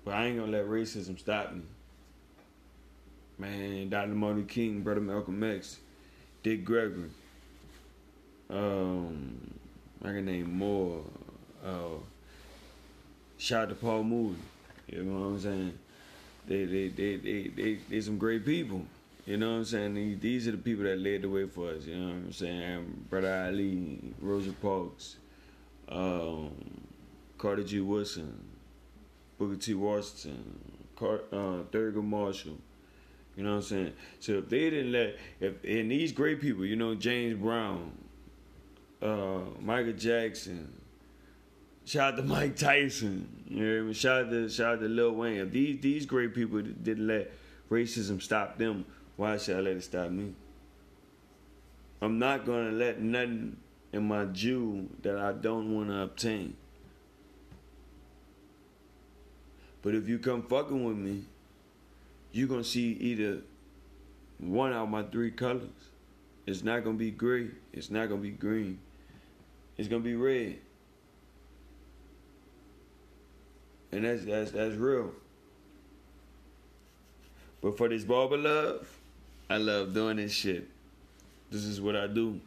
But 0.04 0.16
I 0.16 0.26
ain't 0.26 0.40
gonna 0.40 0.52
let 0.52 0.66
racism 0.66 1.18
stop 1.18 1.54
me. 1.54 1.62
Man, 3.38 3.90
Dr. 3.90 4.10
Martin 4.10 4.46
King, 4.46 4.82
Brother 4.82 5.00
Malcolm 5.00 5.42
X, 5.42 5.78
Dick 6.44 6.66
Gregory. 6.66 7.10
Um, 8.50 9.54
I 10.04 10.08
can 10.08 10.26
name 10.26 10.58
more. 10.58 11.04
Uh, 11.66 12.00
shout 13.38 13.64
out 13.64 13.70
to 13.70 13.76
Paul 13.76 14.04
Mooney. 14.04 14.36
You 14.88 15.04
know 15.04 15.20
what 15.20 15.26
I'm 15.28 15.40
saying? 15.40 15.80
They 16.50 16.66
they 16.66 16.88
they 16.88 17.16
they 17.18 17.48
they 17.56 17.78
they 17.88 18.02
some 18.02 18.18
great 18.18 18.44
people. 18.44 18.82
You 19.28 19.38
know 19.38 19.52
what 19.52 19.58
I'm 19.58 19.66
saying? 19.66 20.20
These 20.20 20.48
are 20.48 20.52
the 20.52 20.58
people 20.58 20.84
that 20.86 20.98
led 20.98 21.22
the 21.22 21.30
way 21.30 21.46
for 21.48 21.70
us. 21.70 21.86
You 21.86 21.96
know 21.96 22.08
what 22.08 22.16
I'm 22.16 22.34
saying? 22.34 23.06
Brother 23.08 23.46
Ali, 23.48 24.00
Rosa 24.20 24.52
Parks, 24.54 25.18
um, 25.88 26.50
Carter 27.38 27.64
G. 27.64 27.82
Woodson, 27.82 28.34
Booker 29.38 29.58
T. 29.58 29.76
Washington, 29.76 30.60
Car- 30.96 31.22
uh, 31.32 31.62
Thurgood 31.72 32.04
Marshall. 32.04 32.58
You 33.38 33.44
know 33.44 33.52
what 33.52 33.56
I'm 33.58 33.62
saying? 33.62 33.94
So 34.20 34.40
if 34.40 34.50
they 34.50 34.72
didn't 34.72 34.92
let, 34.92 35.18
if 35.40 35.64
and 35.64 35.92
these 35.92 36.12
great 36.12 36.42
people, 36.42 36.66
you 36.66 36.76
know, 36.76 36.96
James 36.96 37.40
Brown, 37.40 37.92
uh, 39.04 39.42
Michael 39.62 39.94
Jackson, 39.94 40.74
shout 41.86 42.14
out 42.14 42.18
to 42.18 42.24
Mike 42.24 42.56
Tyson, 42.56 43.44
you 43.48 43.66
know 43.66 43.80
I 43.80 43.82
mean? 43.84 43.94
Shout 43.94 44.26
out 44.26 44.30
to 44.32 44.50
shout 44.50 44.74
out 44.74 44.80
to 44.82 44.88
Lil 44.88 45.12
Wayne. 45.12 45.50
These 45.50 45.82
these 45.82 46.06
great 46.06 46.34
people 46.34 46.62
didn't 46.62 47.08
let 47.08 47.32
racism 47.70 48.22
stop 48.22 48.58
them, 48.58 48.86
why 49.16 49.38
should 49.38 49.58
I 49.58 49.60
let 49.62 49.78
it 49.78 49.84
stop 49.84 50.10
me? 50.12 50.34
I'm 52.02 52.20
not 52.20 52.46
gonna 52.46 52.72
let 52.72 53.02
nothing 53.02 53.58
in 53.92 54.08
my 54.08 54.26
Jew 54.26 54.90
that 55.02 55.18
I 55.18 55.34
don't 55.34 55.76
want 55.76 55.90
to 55.90 56.02
obtain. 56.02 56.56
But 59.82 59.96
if 59.96 60.08
you 60.08 60.20
come 60.20 60.44
fucking 60.44 60.84
with 60.84 60.98
me, 60.98 61.24
you're 62.32 62.48
gonna 62.48 62.64
see 62.64 62.92
either 62.94 63.42
one 64.38 64.72
out 64.72 64.84
of 64.84 64.90
my 64.90 65.04
three 65.04 65.32
colors. 65.32 65.70
It's 66.46 66.64
not 66.64 66.84
gonna 66.84 66.98
be 66.98 67.12
gray. 67.12 67.50
It's 67.74 67.92
not 67.92 68.10
gonna 68.10 68.22
be 68.22 68.32
green. 68.32 68.80
It's 69.78 69.88
gonna 69.88 70.04
be 70.04 70.16
red. 70.16 70.58
And 73.92 74.06
that's 74.06 74.24
that's 74.26 74.52
that's 74.52 74.76
real. 74.76 75.12
But 77.62 77.78
for 77.78 77.90
this 77.90 78.04
barber 78.04 78.38
love, 78.38 78.88
I 79.50 79.58
love 79.58 79.94
doing 79.94 80.18
this 80.18 80.32
shit. 80.32 80.68
This 81.52 81.66
is 81.66 81.82
what 81.82 81.96
I 81.96 82.08
do. 82.08 82.40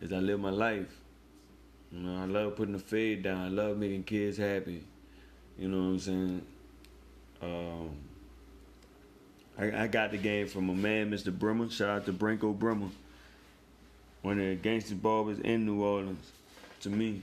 Is 0.00 0.12
I 0.12 0.18
live 0.18 0.40
my 0.40 0.50
life. 0.50 0.98
You 1.92 2.00
know, 2.00 2.22
I 2.22 2.26
love 2.26 2.56
putting 2.56 2.72
the 2.72 2.78
fade 2.78 3.22
down. 3.22 3.40
I 3.40 3.48
love 3.48 3.76
making 3.76 4.04
kids 4.04 4.36
happy. 4.38 4.82
You 5.58 5.68
know 5.68 5.78
what 5.78 5.84
I'm 5.84 5.98
saying? 5.98 6.42
Um, 7.42 7.90
I, 9.58 9.84
I 9.84 9.86
got 9.86 10.10
the 10.12 10.16
game 10.16 10.46
from 10.46 10.70
a 10.70 10.74
man, 10.74 11.10
Mr. 11.10 11.36
Bremer. 11.36 11.68
Shout 11.70 11.90
out 11.90 12.06
to 12.06 12.12
Branko 12.12 12.58
Bremer. 12.58 12.88
One 14.22 14.40
of 14.40 14.46
the 14.46 14.54
gangster 14.54 14.94
barbers 14.94 15.40
in 15.40 15.66
New 15.66 15.82
Orleans. 15.82 16.30
To 16.80 16.88
me, 16.88 17.22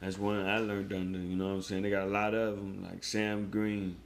that's 0.00 0.18
one 0.18 0.44
I 0.46 0.58
learned 0.58 0.92
under. 0.92 1.18
You 1.18 1.36
know 1.36 1.48
what 1.48 1.54
I'm 1.54 1.62
saying? 1.62 1.82
They 1.82 1.90
got 1.90 2.04
a 2.04 2.10
lot 2.10 2.34
of 2.34 2.56
them, 2.56 2.86
like 2.88 3.02
Sam 3.02 3.48
Green, 3.50 3.96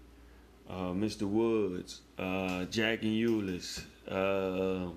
uh, 0.69 0.93
Mr. 0.93 1.23
Woods, 1.23 2.03
uh, 2.19 2.65
Jack 2.67 3.03
and 3.03 3.13
Euless, 3.13 3.83
uh, 4.09 4.91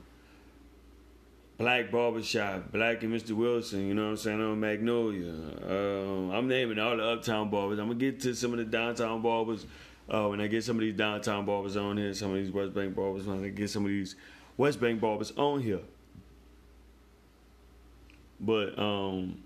Black 1.57 1.91
Barbershop, 1.91 2.71
Black 2.71 3.03
and 3.03 3.13
Mr. 3.13 3.31
Wilson, 3.31 3.87
you 3.87 3.93
know 3.93 4.05
what 4.05 4.09
I'm 4.11 4.17
saying, 4.17 4.41
on 4.41 4.59
Magnolia. 4.59 5.33
Uh, 5.67 6.35
I'm 6.35 6.47
naming 6.47 6.79
all 6.79 6.97
the 6.97 7.03
uptown 7.03 7.49
barbers. 7.49 7.79
I'm 7.79 7.89
to 7.89 7.95
get 7.95 8.19
to 8.21 8.35
some 8.35 8.51
of 8.51 8.57
the 8.57 8.65
downtown 8.65 9.21
barbers 9.21 9.65
uh, 10.09 10.27
when 10.27 10.41
I 10.41 10.47
get 10.47 10.63
some 10.63 10.77
of 10.77 10.81
these 10.81 10.95
downtown 10.95 11.45
barbers 11.45 11.77
on 11.77 11.97
here, 11.97 12.13
some 12.13 12.31
of 12.31 12.37
these 12.37 12.51
West 12.51 12.73
Bank 12.73 12.95
barbers, 12.95 13.25
when 13.25 13.43
I 13.43 13.49
get 13.49 13.69
some 13.69 13.85
of 13.85 13.89
these 13.89 14.15
West 14.57 14.79
Bank 14.79 14.99
barbers 14.99 15.31
on 15.37 15.61
here. 15.61 15.81
But 18.39 18.77
um, 18.77 19.41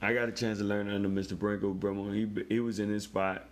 I 0.00 0.14
got 0.14 0.28
a 0.28 0.32
chance 0.32 0.58
to 0.58 0.64
learn 0.64 0.88
under 0.88 1.08
Mr. 1.08 1.36
Branko 1.36 1.78
Bremer. 1.78 2.14
He 2.14 2.28
he 2.48 2.60
was 2.60 2.78
in 2.78 2.88
his 2.88 3.04
spot 3.04 3.48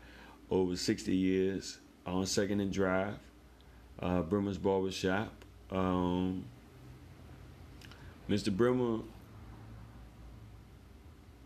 over 0.51 0.77
60 0.77 1.15
years 1.15 1.79
on 2.07 2.25
Second 2.27 2.61
and 2.61 2.73
Dryades, 2.73 3.17
uh, 4.01 4.23
Bremer's 4.23 4.59
Barbershop. 4.59 5.33
Um, 5.71 6.45
Mr. 8.29 8.57
Bremer 8.57 9.01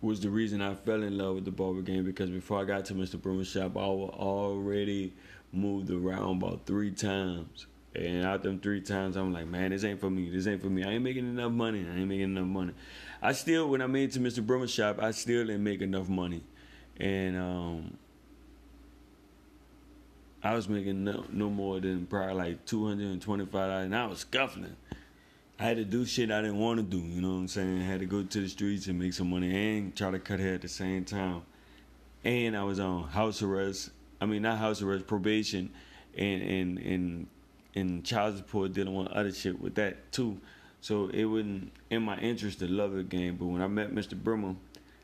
was 0.02 0.20
the 0.20 0.28
reason 0.28 0.60
I 0.60 0.74
fell 0.74 1.02
in 1.02 1.16
love 1.16 1.36
with 1.36 1.44
the 1.44 1.50
barber 1.50 1.82
game 1.82 2.04
because 2.04 2.30
before 2.30 2.60
I 2.60 2.64
got 2.64 2.84
to 2.86 2.94
Mr. 2.94 3.20
Bremer's 3.20 3.48
shop, 3.48 3.76
I 3.76 3.86
was 3.86 4.10
already 4.14 5.14
moved 5.52 5.90
around 5.90 6.42
about 6.42 6.66
three 6.66 6.90
times. 6.90 7.66
And 7.94 8.24
out 8.24 8.42
them 8.42 8.60
three 8.60 8.80
times, 8.80 9.16
I'm 9.16 9.32
like, 9.32 9.46
man, 9.46 9.70
this 9.70 9.82
ain't 9.82 10.00
for 10.00 10.10
me. 10.10 10.30
This 10.30 10.46
ain't 10.46 10.62
for 10.62 10.68
me. 10.68 10.84
I 10.84 10.92
ain't 10.92 11.02
making 11.02 11.26
enough 11.26 11.50
money. 11.50 11.84
I 11.88 11.96
ain't 11.96 12.08
making 12.08 12.36
enough 12.36 12.46
money. 12.46 12.72
I 13.20 13.32
still, 13.32 13.68
when 13.68 13.82
I 13.82 13.86
made 13.86 14.12
to 14.12 14.20
Mr. 14.20 14.46
Bremer's 14.46 14.70
shop, 14.70 15.02
I 15.02 15.10
still 15.10 15.44
didn't 15.44 15.64
make 15.64 15.82
enough 15.82 16.08
money. 16.08 16.42
And 16.98 17.36
um, 17.36 17.96
I 20.42 20.54
was 20.54 20.68
making 20.68 21.02
no, 21.02 21.24
no 21.30 21.50
more 21.50 21.80
than 21.80 22.06
probably 22.06 22.34
like 22.34 22.66
$225. 22.66 23.84
And 23.84 23.96
I 23.96 24.06
was 24.06 24.20
scuffling. 24.20 24.76
I 25.58 25.64
had 25.64 25.76
to 25.76 25.84
do 25.84 26.06
shit 26.06 26.30
I 26.30 26.40
didn't 26.40 26.58
want 26.58 26.78
to 26.78 26.82
do. 26.82 26.98
You 26.98 27.20
know 27.20 27.30
what 27.30 27.34
I'm 27.34 27.48
saying? 27.48 27.82
I 27.82 27.84
had 27.84 28.00
to 28.00 28.06
go 28.06 28.22
to 28.22 28.40
the 28.40 28.48
streets 28.48 28.86
and 28.86 28.98
make 28.98 29.12
some 29.12 29.28
money 29.28 29.76
and 29.76 29.94
try 29.94 30.10
to 30.10 30.18
cut 30.18 30.40
hair 30.40 30.54
at 30.54 30.62
the 30.62 30.68
same 30.68 31.04
time. 31.04 31.42
And 32.24 32.56
I 32.56 32.62
was 32.64 32.80
on 32.80 33.08
house 33.08 33.42
arrest. 33.42 33.90
I 34.20 34.26
mean, 34.26 34.42
not 34.42 34.58
house 34.58 34.80
arrest, 34.80 35.06
probation, 35.06 35.70
and 36.16 36.42
and 36.42 36.78
and 36.78 37.26
and 37.74 38.04
child 38.04 38.36
support 38.36 38.72
dealing 38.72 38.94
with 38.94 39.08
other 39.08 39.32
shit 39.32 39.60
with 39.60 39.74
that 39.76 40.12
too. 40.12 40.38
So 40.80 41.08
it 41.08 41.24
wasn't 41.24 41.72
in 41.90 42.02
my 42.02 42.18
interest 42.18 42.60
to 42.60 42.68
love 42.68 42.92
the 42.92 43.02
game. 43.02 43.36
But 43.36 43.46
when 43.46 43.62
I 43.62 43.66
met 43.66 43.94
Mr. 43.94 44.14
Bremer, 44.14 44.54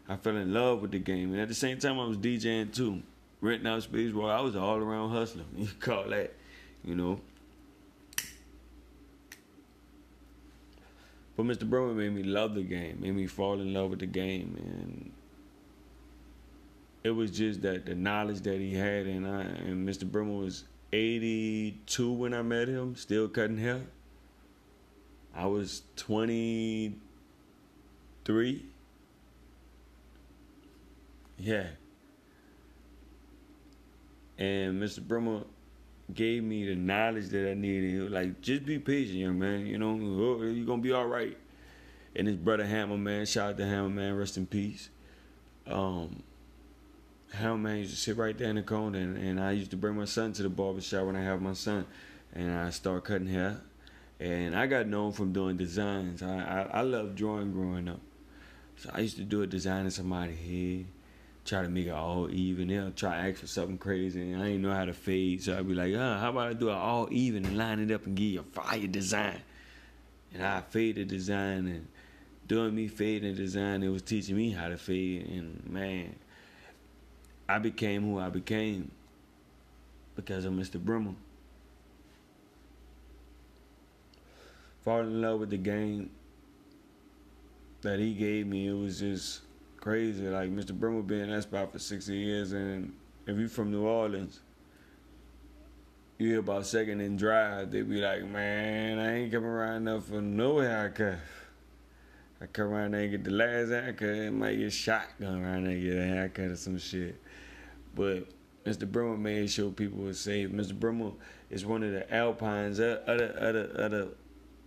I 0.09 0.17
fell 0.17 0.37
in 0.37 0.53
love 0.53 0.83
with 0.83 0.93
the 0.93 0.99
game. 0.99 1.33
And 1.33 1.41
at 1.41 1.49
the 1.49 1.55
same 1.55 1.79
time, 1.79 1.99
I 1.99 2.07
was 2.07 2.17
DJing 2.17 2.75
too, 2.75 3.03
renting 3.41 3.67
out 3.67 3.83
space. 3.83 4.13
Well, 4.13 4.31
I 4.31 4.41
was 4.41 4.57
all 4.57 4.77
around 4.77 5.11
hustler. 5.11 5.45
You 5.57 5.69
call 5.79 6.05
that, 6.09 6.33
you 6.85 6.95
know. 6.95 7.21
But 11.37 11.45
Mr. 11.45 11.69
Bremer 11.69 11.93
made 11.93 12.15
me 12.15 12.23
love 12.23 12.55
the 12.55 12.63
game, 12.63 13.01
made 13.01 13.15
me 13.15 13.27
fall 13.27 13.61
in 13.61 13.75
love 13.75 13.91
with 13.91 13.99
the 13.99 14.07
game, 14.07 14.57
and 14.59 15.13
it 17.05 17.11
was 17.11 17.31
just 17.31 17.61
that 17.61 17.85
the 17.85 17.95
knowledge 17.95 18.41
that 18.41 18.59
he 18.59 18.73
had, 18.73 19.07
and 19.07 19.27
I 19.27 19.43
and 19.43 19.87
Mr. 19.87 20.11
Bremer 20.11 20.33
was 20.33 20.65
82 20.93 22.13
when 22.13 22.35
I 22.35 22.43
met 22.43 22.69
him, 22.69 22.97
still 22.97 23.29
cutting 23.29 23.59
hair. 23.59 23.83
I 25.35 25.47
was 25.47 25.83
23. 25.97 28.65
Yeah. 31.39 31.67
And 34.39 34.83
Mr. 34.83 35.07
Bremer 35.07 35.43
gave 36.15 36.43
me 36.43 36.67
the 36.67 36.75
knowledge 36.75 37.29
that 37.29 37.51
I 37.51 37.55
needed. 37.55 38.11
Like, 38.11 38.41
just 38.41 38.65
be 38.65 38.79
patient, 38.79 39.17
young 39.17 39.39
man. 39.39 39.67
You 39.67 39.79
know, 39.79 39.97
you're 39.97 40.65
gonna 40.65 40.83
be 40.83 40.93
all 40.93 41.07
right. 41.07 41.37
And 42.15 42.27
his 42.27 42.37
brother 42.37 42.65
Hammer 42.65 42.97
Man, 42.97 43.27
shout 43.27 43.51
out 43.51 43.57
to 43.59 43.67
Hammer 43.67 43.91
Man, 43.91 44.17
rest 44.17 44.37
in 44.37 44.47
peace. 44.47 44.89
Um, 45.67 46.23
Hammer 47.33 47.59
Man 47.59 47.79
used 47.79 47.91
to 47.91 47.97
sit 47.97 48.17
right 48.17 48.37
there 48.37 48.51
in 48.51 48.57
the 48.57 48.63
corner, 48.63 48.99
and, 48.99 49.17
and 49.17 49.41
I 49.41 49.53
used 49.53 49.71
to 49.73 49.77
bring 49.77 49.97
my 49.97 50.05
son 50.05 50.33
to 50.35 50.43
the 50.43 50.49
barber 50.49 50.81
shop 50.81 51.07
when 51.07 51.17
I 51.17 51.23
have 51.23 51.43
my 51.43 51.53
son, 51.53 51.87
and 52.33 52.51
I 52.51 52.71
start 52.71 53.05
cutting 53.05 53.29
hair. 53.29 53.61
And 54.19 54.57
I 54.57 54.67
got 54.67 54.87
known 54.87 55.13
from 55.13 55.33
doing 55.33 55.57
designs. 55.57 56.23
I 56.23 56.39
I, 56.39 56.79
I 56.79 56.81
love 56.81 57.15
drawing 57.15 57.53
growing 57.53 57.89
up, 57.89 58.01
so 58.77 58.91
I 58.95 59.01
used 59.01 59.17
to 59.17 59.25
do 59.25 59.43
a 59.43 59.47
design 59.47 59.85
in 59.85 59.91
somebody's 59.91 60.39
head 60.39 60.87
try 61.47 61.63
to 61.63 61.69
make 61.69 61.87
it 61.87 61.91
all 61.91 62.29
even. 62.31 62.69
They'll 62.69 62.91
try 62.91 63.23
to 63.23 63.29
ask 63.29 63.41
for 63.41 63.47
something 63.47 63.79
crazy, 63.79 64.33
and 64.33 64.43
I 64.43 64.47
didn't 64.47 64.63
know 64.63 64.75
how 64.75 64.85
to 64.85 64.93
fade. 64.93 65.43
So 65.43 65.57
I'd 65.57 65.67
be 65.67 65.75
like, 65.75 65.95
uh, 65.95 66.19
how 66.19 66.31
about 66.31 66.49
I 66.49 66.53
do 66.53 66.69
it 66.69 66.75
all 66.75 67.09
even 67.11 67.47
and 67.47 67.57
line 67.57 67.79
it 67.79 67.91
up 67.93 68.07
and 68.07 68.17
give 68.17 68.27
you 68.27 68.41
a 68.41 68.43
fire 68.43 68.87
design? 68.87 69.41
And 70.35 70.45
I 70.45 70.61
fade 70.61 70.97
the 70.97 71.05
design, 71.05 71.67
and 71.67 71.89
doing 72.47 72.75
me 72.75 72.89
fading 72.89 73.35
design, 73.35 73.83
it 73.83 73.89
was 73.89 74.03
teaching 74.03 74.37
me 74.37 74.51
how 74.51 74.69
to 74.69 74.77
fade. 74.77 75.29
And 75.29 75.65
man, 75.69 76.17
I 77.49 77.59
became 77.59 78.03
who 78.03 78.19
I 78.19 78.29
became 78.29 78.91
because 80.17 80.45
of 80.45 80.53
Mr. 80.53 80.83
Bremer. 80.83 81.15
Falling 84.83 85.07
in 85.07 85.23
love 85.23 85.41
with 85.41 85.51
the 85.51 85.57
game 85.57 86.11
that 87.83 87.99
he 87.99 88.15
gave 88.15 88.47
me, 88.47 88.69
it 88.69 88.73
was 88.73 88.99
just 88.99 89.43
crazy. 89.79 90.27
Like 90.29 90.51
Mr. 90.51 90.73
Bremer 90.73 91.03
been 91.03 91.21
in 91.21 91.31
that 91.31 91.43
spot 91.43 91.73
for 91.73 91.79
60 91.79 92.15
years, 92.15 92.53
and 92.53 92.93
if 93.27 93.37
you're 93.37 93.49
from 93.49 93.71
New 93.71 93.85
Orleans, 93.85 94.41
you 96.19 96.29
hear 96.31 96.39
about 96.41 96.67
second 96.67 97.01
and 97.01 97.19
Dryades, 97.19 97.71
they 97.71 97.83
be 97.83 98.01
like, 98.01 98.25
man, 98.25 98.99
I 98.99 99.19
ain't 99.19 99.33
coming 99.33 99.49
around 99.49 99.89
enough 99.89 100.07
for 100.07 100.23
no 100.23 100.59
haircut. 100.59 101.19
I 102.41 102.47
come 102.47 102.69
around 102.69 102.93
there 102.93 103.03
and 103.03 103.11
get 103.11 103.25
the 103.25 103.31
last 103.31 103.69
haircut, 103.69 104.09
it 104.09 104.33
might 104.33 104.57
get 104.57 104.73
shot 104.73 105.07
going 105.21 105.45
around 105.45 105.65
there 105.65 105.73
and 105.73 105.83
get 105.83 105.97
a 105.97 106.05
haircut 106.05 106.51
or 106.51 106.57
some 106.57 106.79
shit. 106.79 107.21
But 107.97 108.29
Mr. 108.65 108.91
Bremer 108.91 109.17
made 109.17 109.51
sure 109.51 109.71
people 109.73 110.05
were 110.05 110.15
safe. 110.15 110.51
Mr. 110.51 110.79
Bremer 110.79 111.13
is 111.51 111.67
one 111.67 111.83
of 111.83 111.91
the 111.91 112.15
Alpines, 112.15 112.79
other, 112.79 113.03
other, 113.07 113.73
other, 113.77 114.09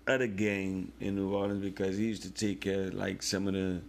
other 0.08 0.28
gang 0.28 0.92
in 1.00 1.16
New 1.16 1.34
Orleans 1.34 1.64
because 1.64 1.98
he 1.98 2.06
used 2.08 2.24
to 2.24 2.32
take 2.32 2.62
care 2.62 2.88
of 2.88 2.94
like 2.96 3.24
some 3.24 3.48
of 3.48 3.54
the 3.54 3.82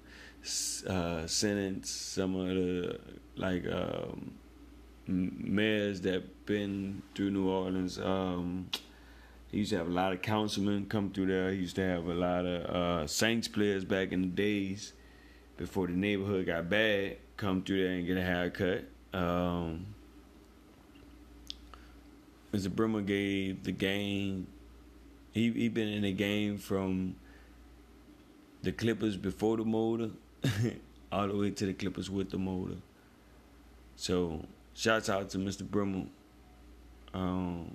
uh, 0.87 1.27
sentence 1.27 1.91
some 1.91 2.35
of 2.35 2.49
the 2.49 2.99
like 3.37 3.67
um, 3.67 4.33
mayors 5.07 6.01
that 6.03 6.47
been 6.47 7.03
through 7.15 7.31
New 7.31 7.49
Orleans. 7.49 7.99
Um, 7.99 8.69
He 9.51 9.59
used 9.59 9.71
to 9.71 9.79
have 9.79 9.89
a 9.89 9.91
lot 9.93 10.13
of 10.13 10.23
councilmen 10.23 10.87
come 10.87 11.11
through 11.11 11.27
there. 11.27 11.51
He 11.51 11.59
used 11.59 11.77
to 11.77 11.83
have 11.83 12.07
a 12.07 12.15
lot 12.15 12.47
of 12.47 12.65
uh, 12.71 13.07
Saints 13.07 13.49
players 13.49 13.85
back 13.85 14.13
in 14.13 14.21
the 14.23 14.29
days 14.29 14.93
before 15.57 15.89
the 15.89 15.95
neighborhood 15.95 16.47
got 16.47 16.69
bad 16.71 17.17
come 17.37 17.63
through 17.63 17.83
there 17.83 17.95
and 17.95 18.07
get 18.07 18.17
a 18.17 18.23
haircut. 18.23 18.85
Um, 19.12 19.87
Mr. 22.52 22.75
Brimmer 22.75 23.02
gave 23.02 23.64
the 23.64 23.73
game. 23.73 24.47
He 25.33 25.50
he 25.52 25.69
been 25.69 25.88
in 25.88 26.02
the 26.02 26.12
game 26.12 26.59
from 26.59 27.17
the 28.62 28.73
Clippers 28.73 29.17
before 29.17 29.57
the 29.57 29.64
motor, 29.64 30.11
all 31.12 31.29
the 31.29 31.37
way 31.37 31.50
to 31.50 31.67
the 31.67 31.73
Clippers 31.73 32.11
with 32.11 32.31
the 32.31 32.38
motor. 32.38 32.76
So, 33.97 34.45
shouts 34.75 35.09
out 35.09 35.31
to 35.31 35.38
Mr. 35.38 35.62
Brimmer 35.62 36.07
um, 37.14 37.71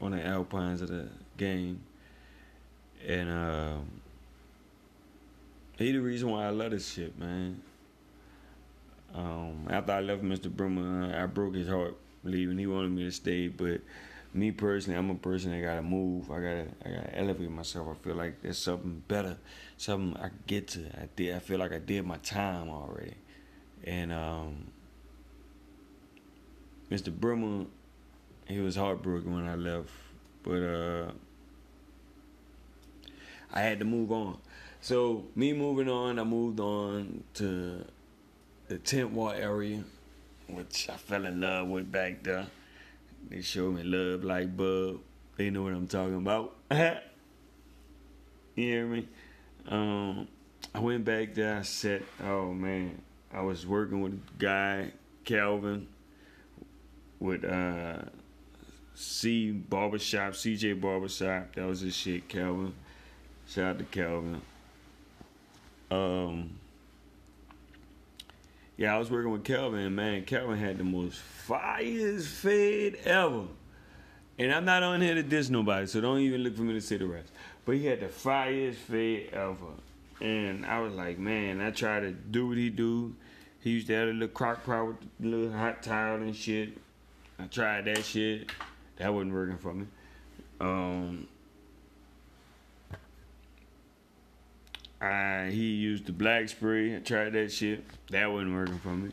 on 0.00 0.12
the 0.12 0.24
Alpines 0.24 0.80
of 0.80 0.88
the 0.88 1.08
game, 1.36 1.80
and 3.06 3.30
um, 3.30 3.86
he 5.78 5.92
the 5.92 5.98
reason 5.98 6.30
why 6.30 6.46
I 6.46 6.50
love 6.50 6.70
this 6.70 6.92
shit, 6.92 7.18
man. 7.18 7.60
Um, 9.14 9.68
after 9.70 9.92
I 9.92 10.00
left 10.00 10.22
Mr. 10.22 10.50
Brimmer, 10.50 11.14
I 11.16 11.26
broke 11.26 11.54
his 11.54 11.68
heart 11.68 11.96
leaving. 12.24 12.58
He 12.58 12.66
wanted 12.66 12.90
me 12.90 13.04
to 13.04 13.12
stay, 13.12 13.48
but 13.48 13.80
me 14.32 14.50
personally, 14.50 14.98
I'm 14.98 15.10
a 15.10 15.14
person 15.14 15.52
that 15.52 15.60
gotta 15.60 15.82
move. 15.82 16.30
I 16.30 16.34
gotta, 16.40 16.66
I 16.84 16.88
gotta 16.88 17.18
elevate 17.18 17.50
myself. 17.50 17.88
I 17.90 18.04
feel 18.04 18.16
like 18.16 18.42
there's 18.42 18.58
something 18.58 19.02
better, 19.06 19.36
something 19.76 20.20
I 20.20 20.28
can 20.28 20.42
get 20.46 20.68
to. 20.68 20.80
I 21.00 21.08
did. 21.14 21.34
I 21.36 21.38
feel 21.38 21.58
like 21.60 21.72
I 21.72 21.78
did 21.78 22.04
my 22.04 22.16
time 22.18 22.68
already, 22.68 23.14
and 23.84 24.12
um, 24.12 24.66
Mr. 26.90 27.12
Brimmer, 27.14 27.66
he 28.48 28.58
was 28.58 28.74
heartbroken 28.74 29.32
when 29.32 29.46
I 29.46 29.54
left, 29.54 29.90
but 30.42 30.60
uh, 30.62 31.12
I 33.52 33.60
had 33.60 33.78
to 33.78 33.84
move 33.84 34.10
on. 34.10 34.38
So 34.80 35.24
me 35.36 35.52
moving 35.52 35.88
on, 35.88 36.18
I 36.18 36.24
moved 36.24 36.58
on 36.58 37.22
to 37.34 37.84
the 38.74 38.80
tent 38.80 39.12
wall 39.12 39.30
area, 39.30 39.84
which 40.48 40.88
I 40.90 40.96
fell 40.96 41.24
in 41.26 41.40
love 41.40 41.68
with 41.68 41.92
back 41.92 42.24
there. 42.24 42.48
They 43.30 43.40
showed 43.40 43.76
me 43.76 43.84
love 43.84 44.24
like 44.24 44.56
Bub. 44.56 44.98
They 45.36 45.50
know 45.50 45.62
what 45.62 45.74
I'm 45.74 45.86
talking 45.86 46.16
about. 46.16 46.56
you 46.72 46.96
hear 48.56 48.84
me? 48.84 49.06
Um, 49.68 50.26
I 50.74 50.80
went 50.80 51.04
back 51.04 51.34
there. 51.34 51.58
I 51.58 51.62
said, 51.62 52.02
"Oh 52.24 52.52
man, 52.52 53.00
I 53.32 53.42
was 53.42 53.64
working 53.64 54.00
with 54.00 54.14
a 54.14 54.38
guy, 54.38 54.92
Calvin, 55.24 55.86
with 57.20 57.44
uh, 57.44 58.02
C 58.96 59.52
Barbershop, 59.52 60.32
CJ 60.32 60.80
Barbershop. 60.80 61.54
That 61.54 61.66
was 61.68 61.78
his 61.78 61.94
shit, 61.94 62.28
Calvin. 62.28 62.74
Shout 63.46 63.64
out 63.66 63.78
to 63.78 63.84
Calvin. 63.84 64.42
Um, 65.92 66.58
yeah, 68.76 68.94
I 68.94 68.98
was 68.98 69.10
working 69.10 69.30
with 69.30 69.44
Kelvin, 69.44 69.94
man, 69.94 70.24
Kelvin 70.24 70.58
had 70.58 70.78
the 70.78 70.84
most 70.84 71.20
fireest 71.46 72.26
fade 72.26 72.96
ever. 73.04 73.44
And 74.38 74.52
I'm 74.52 74.64
not 74.64 74.82
on 74.82 75.00
here 75.00 75.14
to 75.14 75.22
diss 75.22 75.48
nobody, 75.48 75.86
so 75.86 76.00
don't 76.00 76.18
even 76.18 76.42
look 76.42 76.56
for 76.56 76.62
me 76.62 76.72
to 76.72 76.80
say 76.80 76.96
the 76.96 77.06
rest. 77.06 77.30
But 77.64 77.76
he 77.76 77.86
had 77.86 78.00
the 78.00 78.06
fireest 78.06 78.74
fade 78.74 79.30
ever. 79.32 79.74
And 80.20 80.66
I 80.66 80.80
was 80.80 80.92
like, 80.92 81.18
man, 81.18 81.60
I 81.60 81.70
tried 81.70 82.00
to 82.00 82.10
do 82.10 82.48
what 82.48 82.56
he 82.56 82.70
do. 82.70 83.14
He 83.60 83.70
used 83.70 83.86
to 83.86 83.94
have 83.94 84.08
a 84.08 84.12
little 84.12 84.28
crock 84.28 84.64
pot 84.64 84.86
with 84.86 84.96
the 85.20 85.28
little 85.28 85.52
hot 85.52 85.82
towel 85.82 86.16
and 86.16 86.34
shit. 86.34 86.76
I 87.38 87.46
tried 87.46 87.84
that 87.86 88.04
shit. 88.04 88.50
That 88.96 89.14
wasn't 89.14 89.34
working 89.34 89.58
for 89.58 89.72
me. 89.72 89.86
Um, 90.60 91.28
I 95.00 95.50
he 95.50 95.72
used 95.72 96.06
the 96.06 96.12
black 96.12 96.48
spray. 96.48 96.96
I 96.96 97.00
tried 97.00 97.32
that 97.34 97.52
shit. 97.52 97.84
That 98.10 98.30
wasn't 98.30 98.54
working 98.54 98.78
for 98.78 98.88
me. 98.88 99.10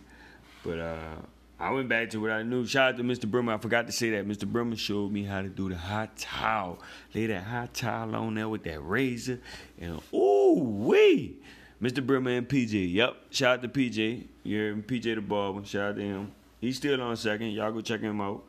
But 0.64 0.80
uh, 0.80 1.16
I 1.60 1.72
went 1.72 1.90
back 1.90 2.10
to 2.12 2.22
what 2.22 2.32
I 2.32 2.44
knew. 2.44 2.66
Shout 2.66 2.94
out 2.94 2.98
to 2.98 3.04
Mr. 3.04 3.30
Brimmer. 3.30 3.54
I 3.54 3.58
forgot 3.58 3.88
to 3.88 3.92
say 3.92 4.10
that. 4.12 4.28
Mr. 4.28 4.52
Brimmer 4.52 4.76
showed 4.76 5.12
me 5.12 5.24
how 5.24 5.42
to 5.42 5.50
do 5.50 5.70
the 5.70 5.78
hot 5.78 6.18
towel. 6.18 6.80
Lay 7.14 7.28
that 7.28 7.44
hot 7.44 7.74
towel 7.74 8.16
on 8.16 8.36
there 8.36 8.50
with 8.50 8.64
that 8.64 8.80
razor. 8.80 9.40
And 9.80 10.02
ooh 10.14 10.54
wee. 10.54 11.38
Mr. 11.82 12.06
Brimmer 12.06 12.32
and 12.32 12.48
PJ. 12.48 12.94
Yep. 12.94 13.16
Shout 13.32 13.60
out 13.60 13.62
to 13.64 13.68
PJ. 13.68 14.26
You're 14.44 14.76
PJ 14.76 15.16
the 15.16 15.22
barber. 15.22 15.66
Shout 15.66 15.90
out 15.90 15.96
to 15.98 16.02
him. 16.02 16.32
He's 16.60 16.78
still 16.78 17.02
on 17.02 17.18
second. 17.18 17.52
Y'all 17.52 17.72
go 17.72 17.82
check 17.82 18.02
him 18.02 18.22
out. 18.22 18.44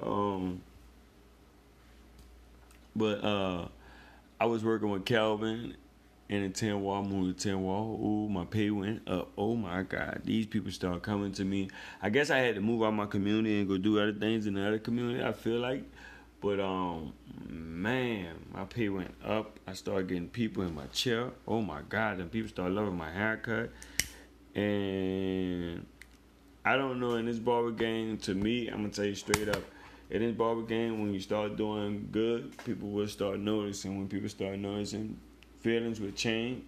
Um 0.00 0.62
but 2.94 3.24
uh 3.24 3.68
I 4.40 4.46
was 4.46 4.64
working 4.64 4.90
with 4.90 5.04
Calvin 5.04 5.76
and 6.28 6.42
in 6.42 6.52
10 6.52 6.80
wall, 6.80 7.02
moved 7.04 7.38
to 7.38 7.48
10 7.50 7.62
wall. 7.62 8.00
Ooh, 8.02 8.28
my 8.28 8.44
pay 8.44 8.70
went 8.70 9.08
up. 9.08 9.30
Oh 9.38 9.54
my 9.54 9.82
God. 9.82 10.22
These 10.24 10.46
people 10.46 10.72
start 10.72 11.02
coming 11.02 11.32
to 11.32 11.44
me. 11.44 11.70
I 12.02 12.10
guess 12.10 12.30
I 12.30 12.38
had 12.38 12.56
to 12.56 12.60
move 12.60 12.82
out 12.82 12.92
my 12.94 13.06
community 13.06 13.60
and 13.60 13.68
go 13.68 13.78
do 13.78 14.00
other 14.00 14.12
things 14.12 14.46
in 14.46 14.54
the 14.54 14.66
other 14.66 14.78
community, 14.78 15.22
I 15.22 15.32
feel 15.32 15.60
like. 15.60 15.84
But 16.40 16.60
um 16.60 17.12
man, 17.48 18.36
my 18.52 18.64
pay 18.64 18.88
went 18.88 19.14
up. 19.24 19.58
I 19.66 19.74
started 19.74 20.08
getting 20.08 20.28
people 20.28 20.64
in 20.64 20.74
my 20.74 20.86
chair. 20.86 21.30
Oh 21.46 21.62
my 21.62 21.82
God. 21.88 22.18
And 22.18 22.30
people 22.30 22.48
started 22.48 22.74
loving 22.74 22.96
my 22.96 23.10
haircut. 23.10 23.70
And 24.54 25.86
I 26.64 26.76
don't 26.76 26.98
know 26.98 27.14
in 27.14 27.26
this 27.26 27.38
barber 27.38 27.70
game, 27.70 28.18
to 28.18 28.34
me, 28.34 28.68
I'm 28.68 28.78
gonna 28.78 28.88
tell 28.88 29.04
you 29.04 29.14
straight 29.14 29.48
up. 29.48 29.62
In 30.10 30.22
this 30.22 30.34
barber 30.36 30.62
game, 30.62 31.00
when 31.00 31.12
you 31.14 31.20
start 31.20 31.56
doing 31.56 32.08
good, 32.10 32.56
people 32.64 32.88
will 32.88 33.08
start 33.08 33.38
noticing. 33.38 33.98
When 33.98 34.08
people 34.08 34.28
start 34.28 34.58
noticing, 34.58 35.18
feelings 35.60 36.00
will 36.00 36.12
change. 36.12 36.64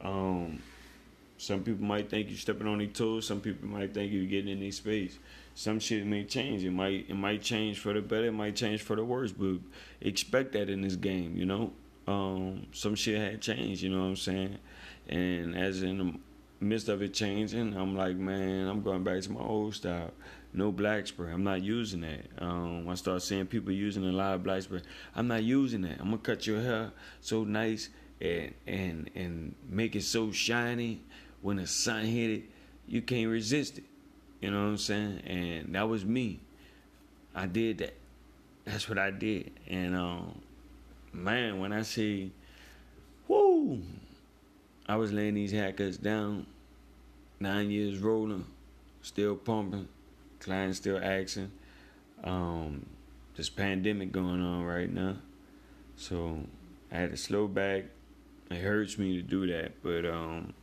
Um, 0.00 0.60
some 1.38 1.62
people 1.62 1.84
might 1.84 2.08
think 2.08 2.28
you're 2.28 2.38
stepping 2.38 2.66
on 2.66 2.78
their 2.78 2.86
toes. 2.86 3.26
Some 3.26 3.40
people 3.40 3.68
might 3.68 3.92
think 3.92 4.12
you're 4.12 4.26
getting 4.26 4.52
in 4.52 4.60
their 4.60 4.72
space. 4.72 5.18
Some 5.54 5.78
shit 5.78 6.06
may 6.06 6.24
change. 6.24 6.64
It 6.64 6.70
might 6.70 7.06
it 7.08 7.14
might 7.14 7.42
change 7.42 7.78
for 7.78 7.92
the 7.92 8.00
better. 8.00 8.26
It 8.26 8.32
might 8.32 8.56
change 8.56 8.82
for 8.82 8.96
the 8.96 9.04
worse. 9.04 9.32
But 9.32 9.58
expect 10.00 10.52
that 10.52 10.68
in 10.68 10.80
this 10.80 10.96
game, 10.96 11.36
you 11.36 11.46
know. 11.46 11.72
Um, 12.06 12.66
some 12.72 12.94
shit 12.94 13.20
had 13.20 13.40
changed. 13.40 13.82
You 13.82 13.90
know 13.90 14.00
what 14.00 14.08
I'm 14.08 14.16
saying? 14.16 14.58
And 15.08 15.56
as 15.56 15.82
in 15.82 15.98
the 15.98 16.14
midst 16.60 16.88
of 16.88 17.02
it 17.02 17.14
changing, 17.14 17.74
I'm 17.74 17.96
like, 17.96 18.16
man, 18.16 18.66
I'm 18.68 18.82
going 18.82 19.04
back 19.04 19.22
to 19.22 19.32
my 19.32 19.40
old 19.40 19.74
style. 19.74 20.10
No 20.56 20.70
black 20.70 21.08
spray. 21.08 21.32
I'm 21.32 21.42
not 21.42 21.62
using 21.62 22.02
that. 22.02 22.26
Um, 22.38 22.88
I 22.88 22.94
start 22.94 23.22
seeing 23.22 23.46
people 23.46 23.72
using 23.72 24.04
a 24.04 24.12
lot 24.12 24.34
of 24.34 24.44
black 24.44 24.62
spray. 24.62 24.82
I'm 25.16 25.26
not 25.26 25.42
using 25.42 25.82
that. 25.82 25.98
I'm 25.98 26.06
gonna 26.06 26.18
cut 26.18 26.46
your 26.46 26.60
hair 26.60 26.92
so 27.20 27.42
nice 27.42 27.88
and 28.20 28.54
and 28.66 29.10
and 29.16 29.54
make 29.68 29.96
it 29.96 30.04
so 30.04 30.30
shiny 30.30 31.00
when 31.42 31.56
the 31.56 31.66
sun 31.66 32.04
hit 32.04 32.30
it, 32.30 32.42
you 32.86 33.02
can't 33.02 33.28
resist 33.28 33.78
it. 33.78 33.84
You 34.40 34.50
know 34.50 34.62
what 34.62 34.68
I'm 34.68 34.78
saying? 34.78 35.20
And 35.26 35.74
that 35.74 35.88
was 35.88 36.04
me. 36.04 36.40
I 37.34 37.46
did 37.46 37.78
that. 37.78 37.94
That's 38.64 38.88
what 38.88 38.98
I 38.98 39.10
did. 39.10 39.50
And 39.68 39.96
um, 39.96 40.40
man, 41.12 41.58
when 41.58 41.72
I 41.72 41.82
see, 41.82 42.32
whoo, 43.28 43.82
I 44.88 44.96
was 44.96 45.12
laying 45.12 45.34
these 45.34 45.52
hackers 45.52 45.98
down, 45.98 46.46
nine 47.40 47.70
years 47.70 47.98
rolling, 47.98 48.46
still 49.02 49.36
pumping, 49.36 49.88
clients 50.44 50.78
still 50.78 51.00
asking. 51.02 51.50
Um, 52.22 52.86
this 53.36 53.48
pandemic 53.48 54.12
going 54.12 54.40
on 54.40 54.64
right 54.64 54.90
now, 54.92 55.16
so 55.96 56.38
I 56.92 56.96
had 56.96 57.10
to 57.10 57.16
slow 57.16 57.48
back. 57.48 57.84
It 58.50 58.58
hurts 58.58 58.98
me 58.98 59.16
to 59.16 59.22
do 59.22 59.46
that, 59.48 59.82
but 59.82 60.06
um, 60.06 60.54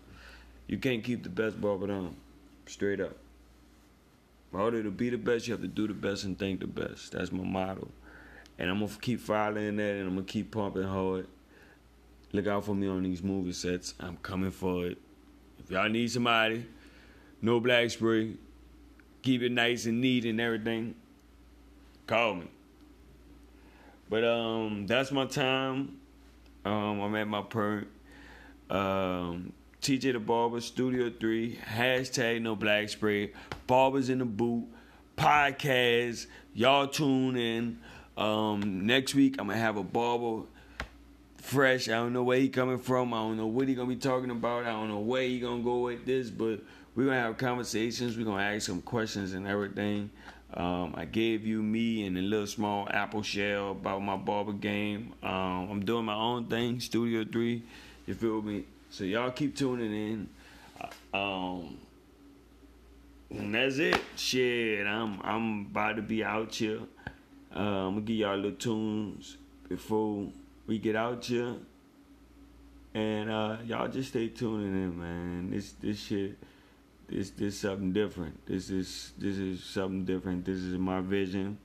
you 0.67 0.77
can't 0.77 1.03
keep 1.03 1.23
the 1.23 1.29
best 1.29 1.59
barber 1.59 1.91
on, 1.91 2.15
straight 2.65 3.01
up. 3.01 3.17
In 4.53 4.59
order 4.59 4.83
to 4.83 4.91
be 4.91 5.09
the 5.09 5.17
best, 5.17 5.47
you 5.47 5.53
have 5.53 5.61
to 5.61 5.67
do 5.67 5.87
the 5.87 5.93
best 5.93 6.23
and 6.23 6.37
think 6.37 6.61
the 6.61 6.67
best. 6.67 7.11
That's 7.11 7.31
my 7.31 7.43
motto, 7.43 7.89
and 8.57 8.69
I'm 8.69 8.79
gonna 8.79 8.91
keep 9.01 9.19
following 9.19 9.75
that, 9.77 9.95
and 9.95 10.07
I'm 10.07 10.15
gonna 10.15 10.25
keep 10.25 10.51
pumping 10.51 10.83
hard. 10.83 11.27
Look 12.31 12.47
out 12.47 12.63
for 12.63 12.73
me 12.73 12.87
on 12.87 13.03
these 13.03 13.21
movie 13.21 13.51
sets. 13.51 13.93
I'm 13.99 14.17
coming 14.17 14.51
for 14.51 14.85
it. 14.85 14.97
If 15.59 15.69
y'all 15.69 15.89
need 15.89 16.09
somebody, 16.09 16.65
no 17.41 17.59
black 17.59 17.89
spray, 17.89 18.35
keep 19.21 19.41
it 19.41 19.51
nice 19.51 19.85
and 19.85 20.01
neat 20.01 20.25
and 20.25 20.39
everything, 20.39 20.95
call 22.07 22.35
me. 22.35 22.47
But 24.09 24.23
um, 24.23 24.87
that's 24.87 25.11
my 25.11 25.25
time. 25.25 25.97
Um, 26.65 26.99
I'm 26.99 27.15
at 27.15 27.27
my 27.27 27.41
perk. 27.41 27.87
Um, 28.69 29.53
TJ 29.81 30.13
the 30.13 30.19
Barber, 30.19 30.61
Studio 30.61 31.09
3, 31.09 31.55
hashtag 31.55 32.41
no 32.41 32.55
black 32.55 32.87
spray, 32.89 33.31
Barbers 33.67 34.09
in 34.09 34.19
the 34.19 34.25
Boot, 34.25 34.65
podcast. 35.17 36.27
Y'all 36.53 36.87
tune 36.87 37.35
in. 37.35 37.79
Um, 38.15 38.85
next 38.85 39.15
week, 39.15 39.37
I'm 39.39 39.47
going 39.47 39.57
to 39.57 39.63
have 39.63 39.77
a 39.77 39.83
barber 39.83 40.43
fresh. 41.37 41.87
I 41.89 41.93
don't 41.93 42.13
know 42.13 42.23
where 42.23 42.37
he 42.37 42.49
coming 42.49 42.77
from. 42.77 43.13
I 43.13 43.17
don't 43.17 43.37
know 43.37 43.47
what 43.47 43.67
he 43.67 43.73
going 43.73 43.89
to 43.89 43.95
be 43.95 43.99
talking 43.99 44.29
about. 44.29 44.65
I 44.65 44.71
don't 44.71 44.89
know 44.89 44.99
where 44.99 45.23
he 45.23 45.39
going 45.39 45.59
to 45.59 45.63
go 45.63 45.79
with 45.79 46.05
this, 46.05 46.29
but 46.29 46.61
we're 46.95 47.05
to 47.05 47.13
have 47.13 47.37
conversations. 47.37 48.17
We're 48.17 48.25
to 48.25 48.31
ask 48.33 48.65
some 48.65 48.81
questions 48.81 49.33
and 49.33 49.47
everything. 49.47 50.09
Um, 50.53 50.93
I 50.97 51.05
gave 51.05 51.45
you 51.45 51.63
me 51.63 52.05
and 52.05 52.17
a 52.17 52.21
little 52.21 52.47
small 52.47 52.87
apple 52.91 53.21
shell 53.21 53.71
about 53.71 54.01
my 54.01 54.17
barber 54.17 54.51
game. 54.51 55.13
Um, 55.23 55.69
I'm 55.71 55.85
doing 55.85 56.05
my 56.05 56.15
own 56.15 56.47
thing, 56.47 56.79
Studio 56.81 57.23
3. 57.23 57.63
You 58.05 58.13
feel 58.13 58.41
me? 58.41 58.65
So 58.89 59.05
y'all 59.05 59.31
keep 59.31 59.55
tuning 59.55 59.93
in. 59.93 60.29
Um, 61.13 61.77
and 63.29 63.55
that's 63.55 63.77
it. 63.77 64.01
Shit, 64.17 64.85
I'm 64.85 65.21
I'm 65.23 65.61
about 65.67 65.95
to 65.95 66.01
be 66.01 66.23
out 66.23 66.53
here. 66.53 66.81
Uh, 67.55 67.59
I'm 67.59 67.93
gonna 67.93 68.01
give 68.01 68.17
y'all 68.17 68.35
little 68.35 68.51
tunes 68.51 69.37
before 69.69 70.27
we 70.67 70.79
get 70.79 70.97
out 70.97 71.23
here. 71.23 71.55
And 72.93 73.31
uh, 73.31 73.57
y'all 73.63 73.87
just 73.87 74.09
stay 74.09 74.27
tuning 74.27 74.73
in, 74.73 74.99
man. 74.99 75.51
This 75.51 75.71
this 75.73 76.01
shit 76.01 76.37
this 77.11 77.31
this 77.31 77.59
something 77.59 77.91
different. 77.91 78.45
This 78.45 78.69
is 78.69 79.11
this 79.17 79.37
is 79.37 79.63
something 79.63 80.05
different. 80.05 80.45
This 80.45 80.57
is 80.57 80.77
my 80.77 81.01
vision. 81.01 81.57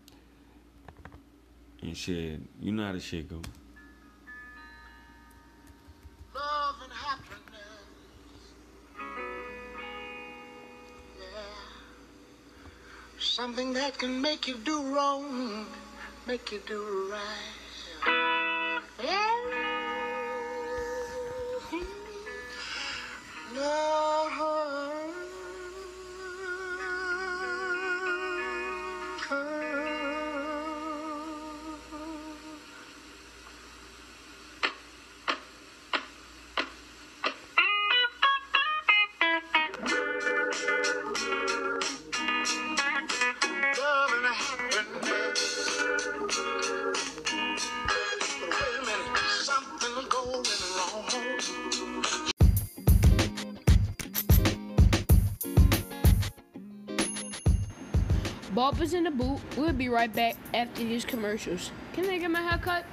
And 1.82 1.96
shit, 1.96 2.40
you 2.61 2.72
know 2.72 2.87
how 2.87 2.92
the 2.92 3.00
shit 3.00 3.28
go. 3.28 3.40
Love 6.35 6.74
and 6.82 6.92
happiness. 6.92 7.62
Yeah. 11.20 11.38
Something 13.20 13.72
that 13.74 13.96
can 13.98 14.20
make 14.20 14.48
you 14.48 14.56
do 14.56 14.94
wrong, 14.94 15.66
make 16.26 16.50
you 16.50 16.61
do 16.66 17.12
right. 17.12 18.80
Yeah. 19.04 19.32
Love 23.54 24.15
Barbers 58.66 58.94
in 58.94 59.05
the 59.05 59.12
boot. 59.12 59.38
We'll 59.57 59.72
be 59.72 59.88
right 59.88 60.12
back 60.12 60.35
after 60.52 60.83
these 60.83 61.05
commercials. 61.05 61.70
Can 61.92 62.11
I 62.11 62.18
get 62.18 62.33
my 62.33 62.40
hair 62.40 62.59
cut? 62.59 62.85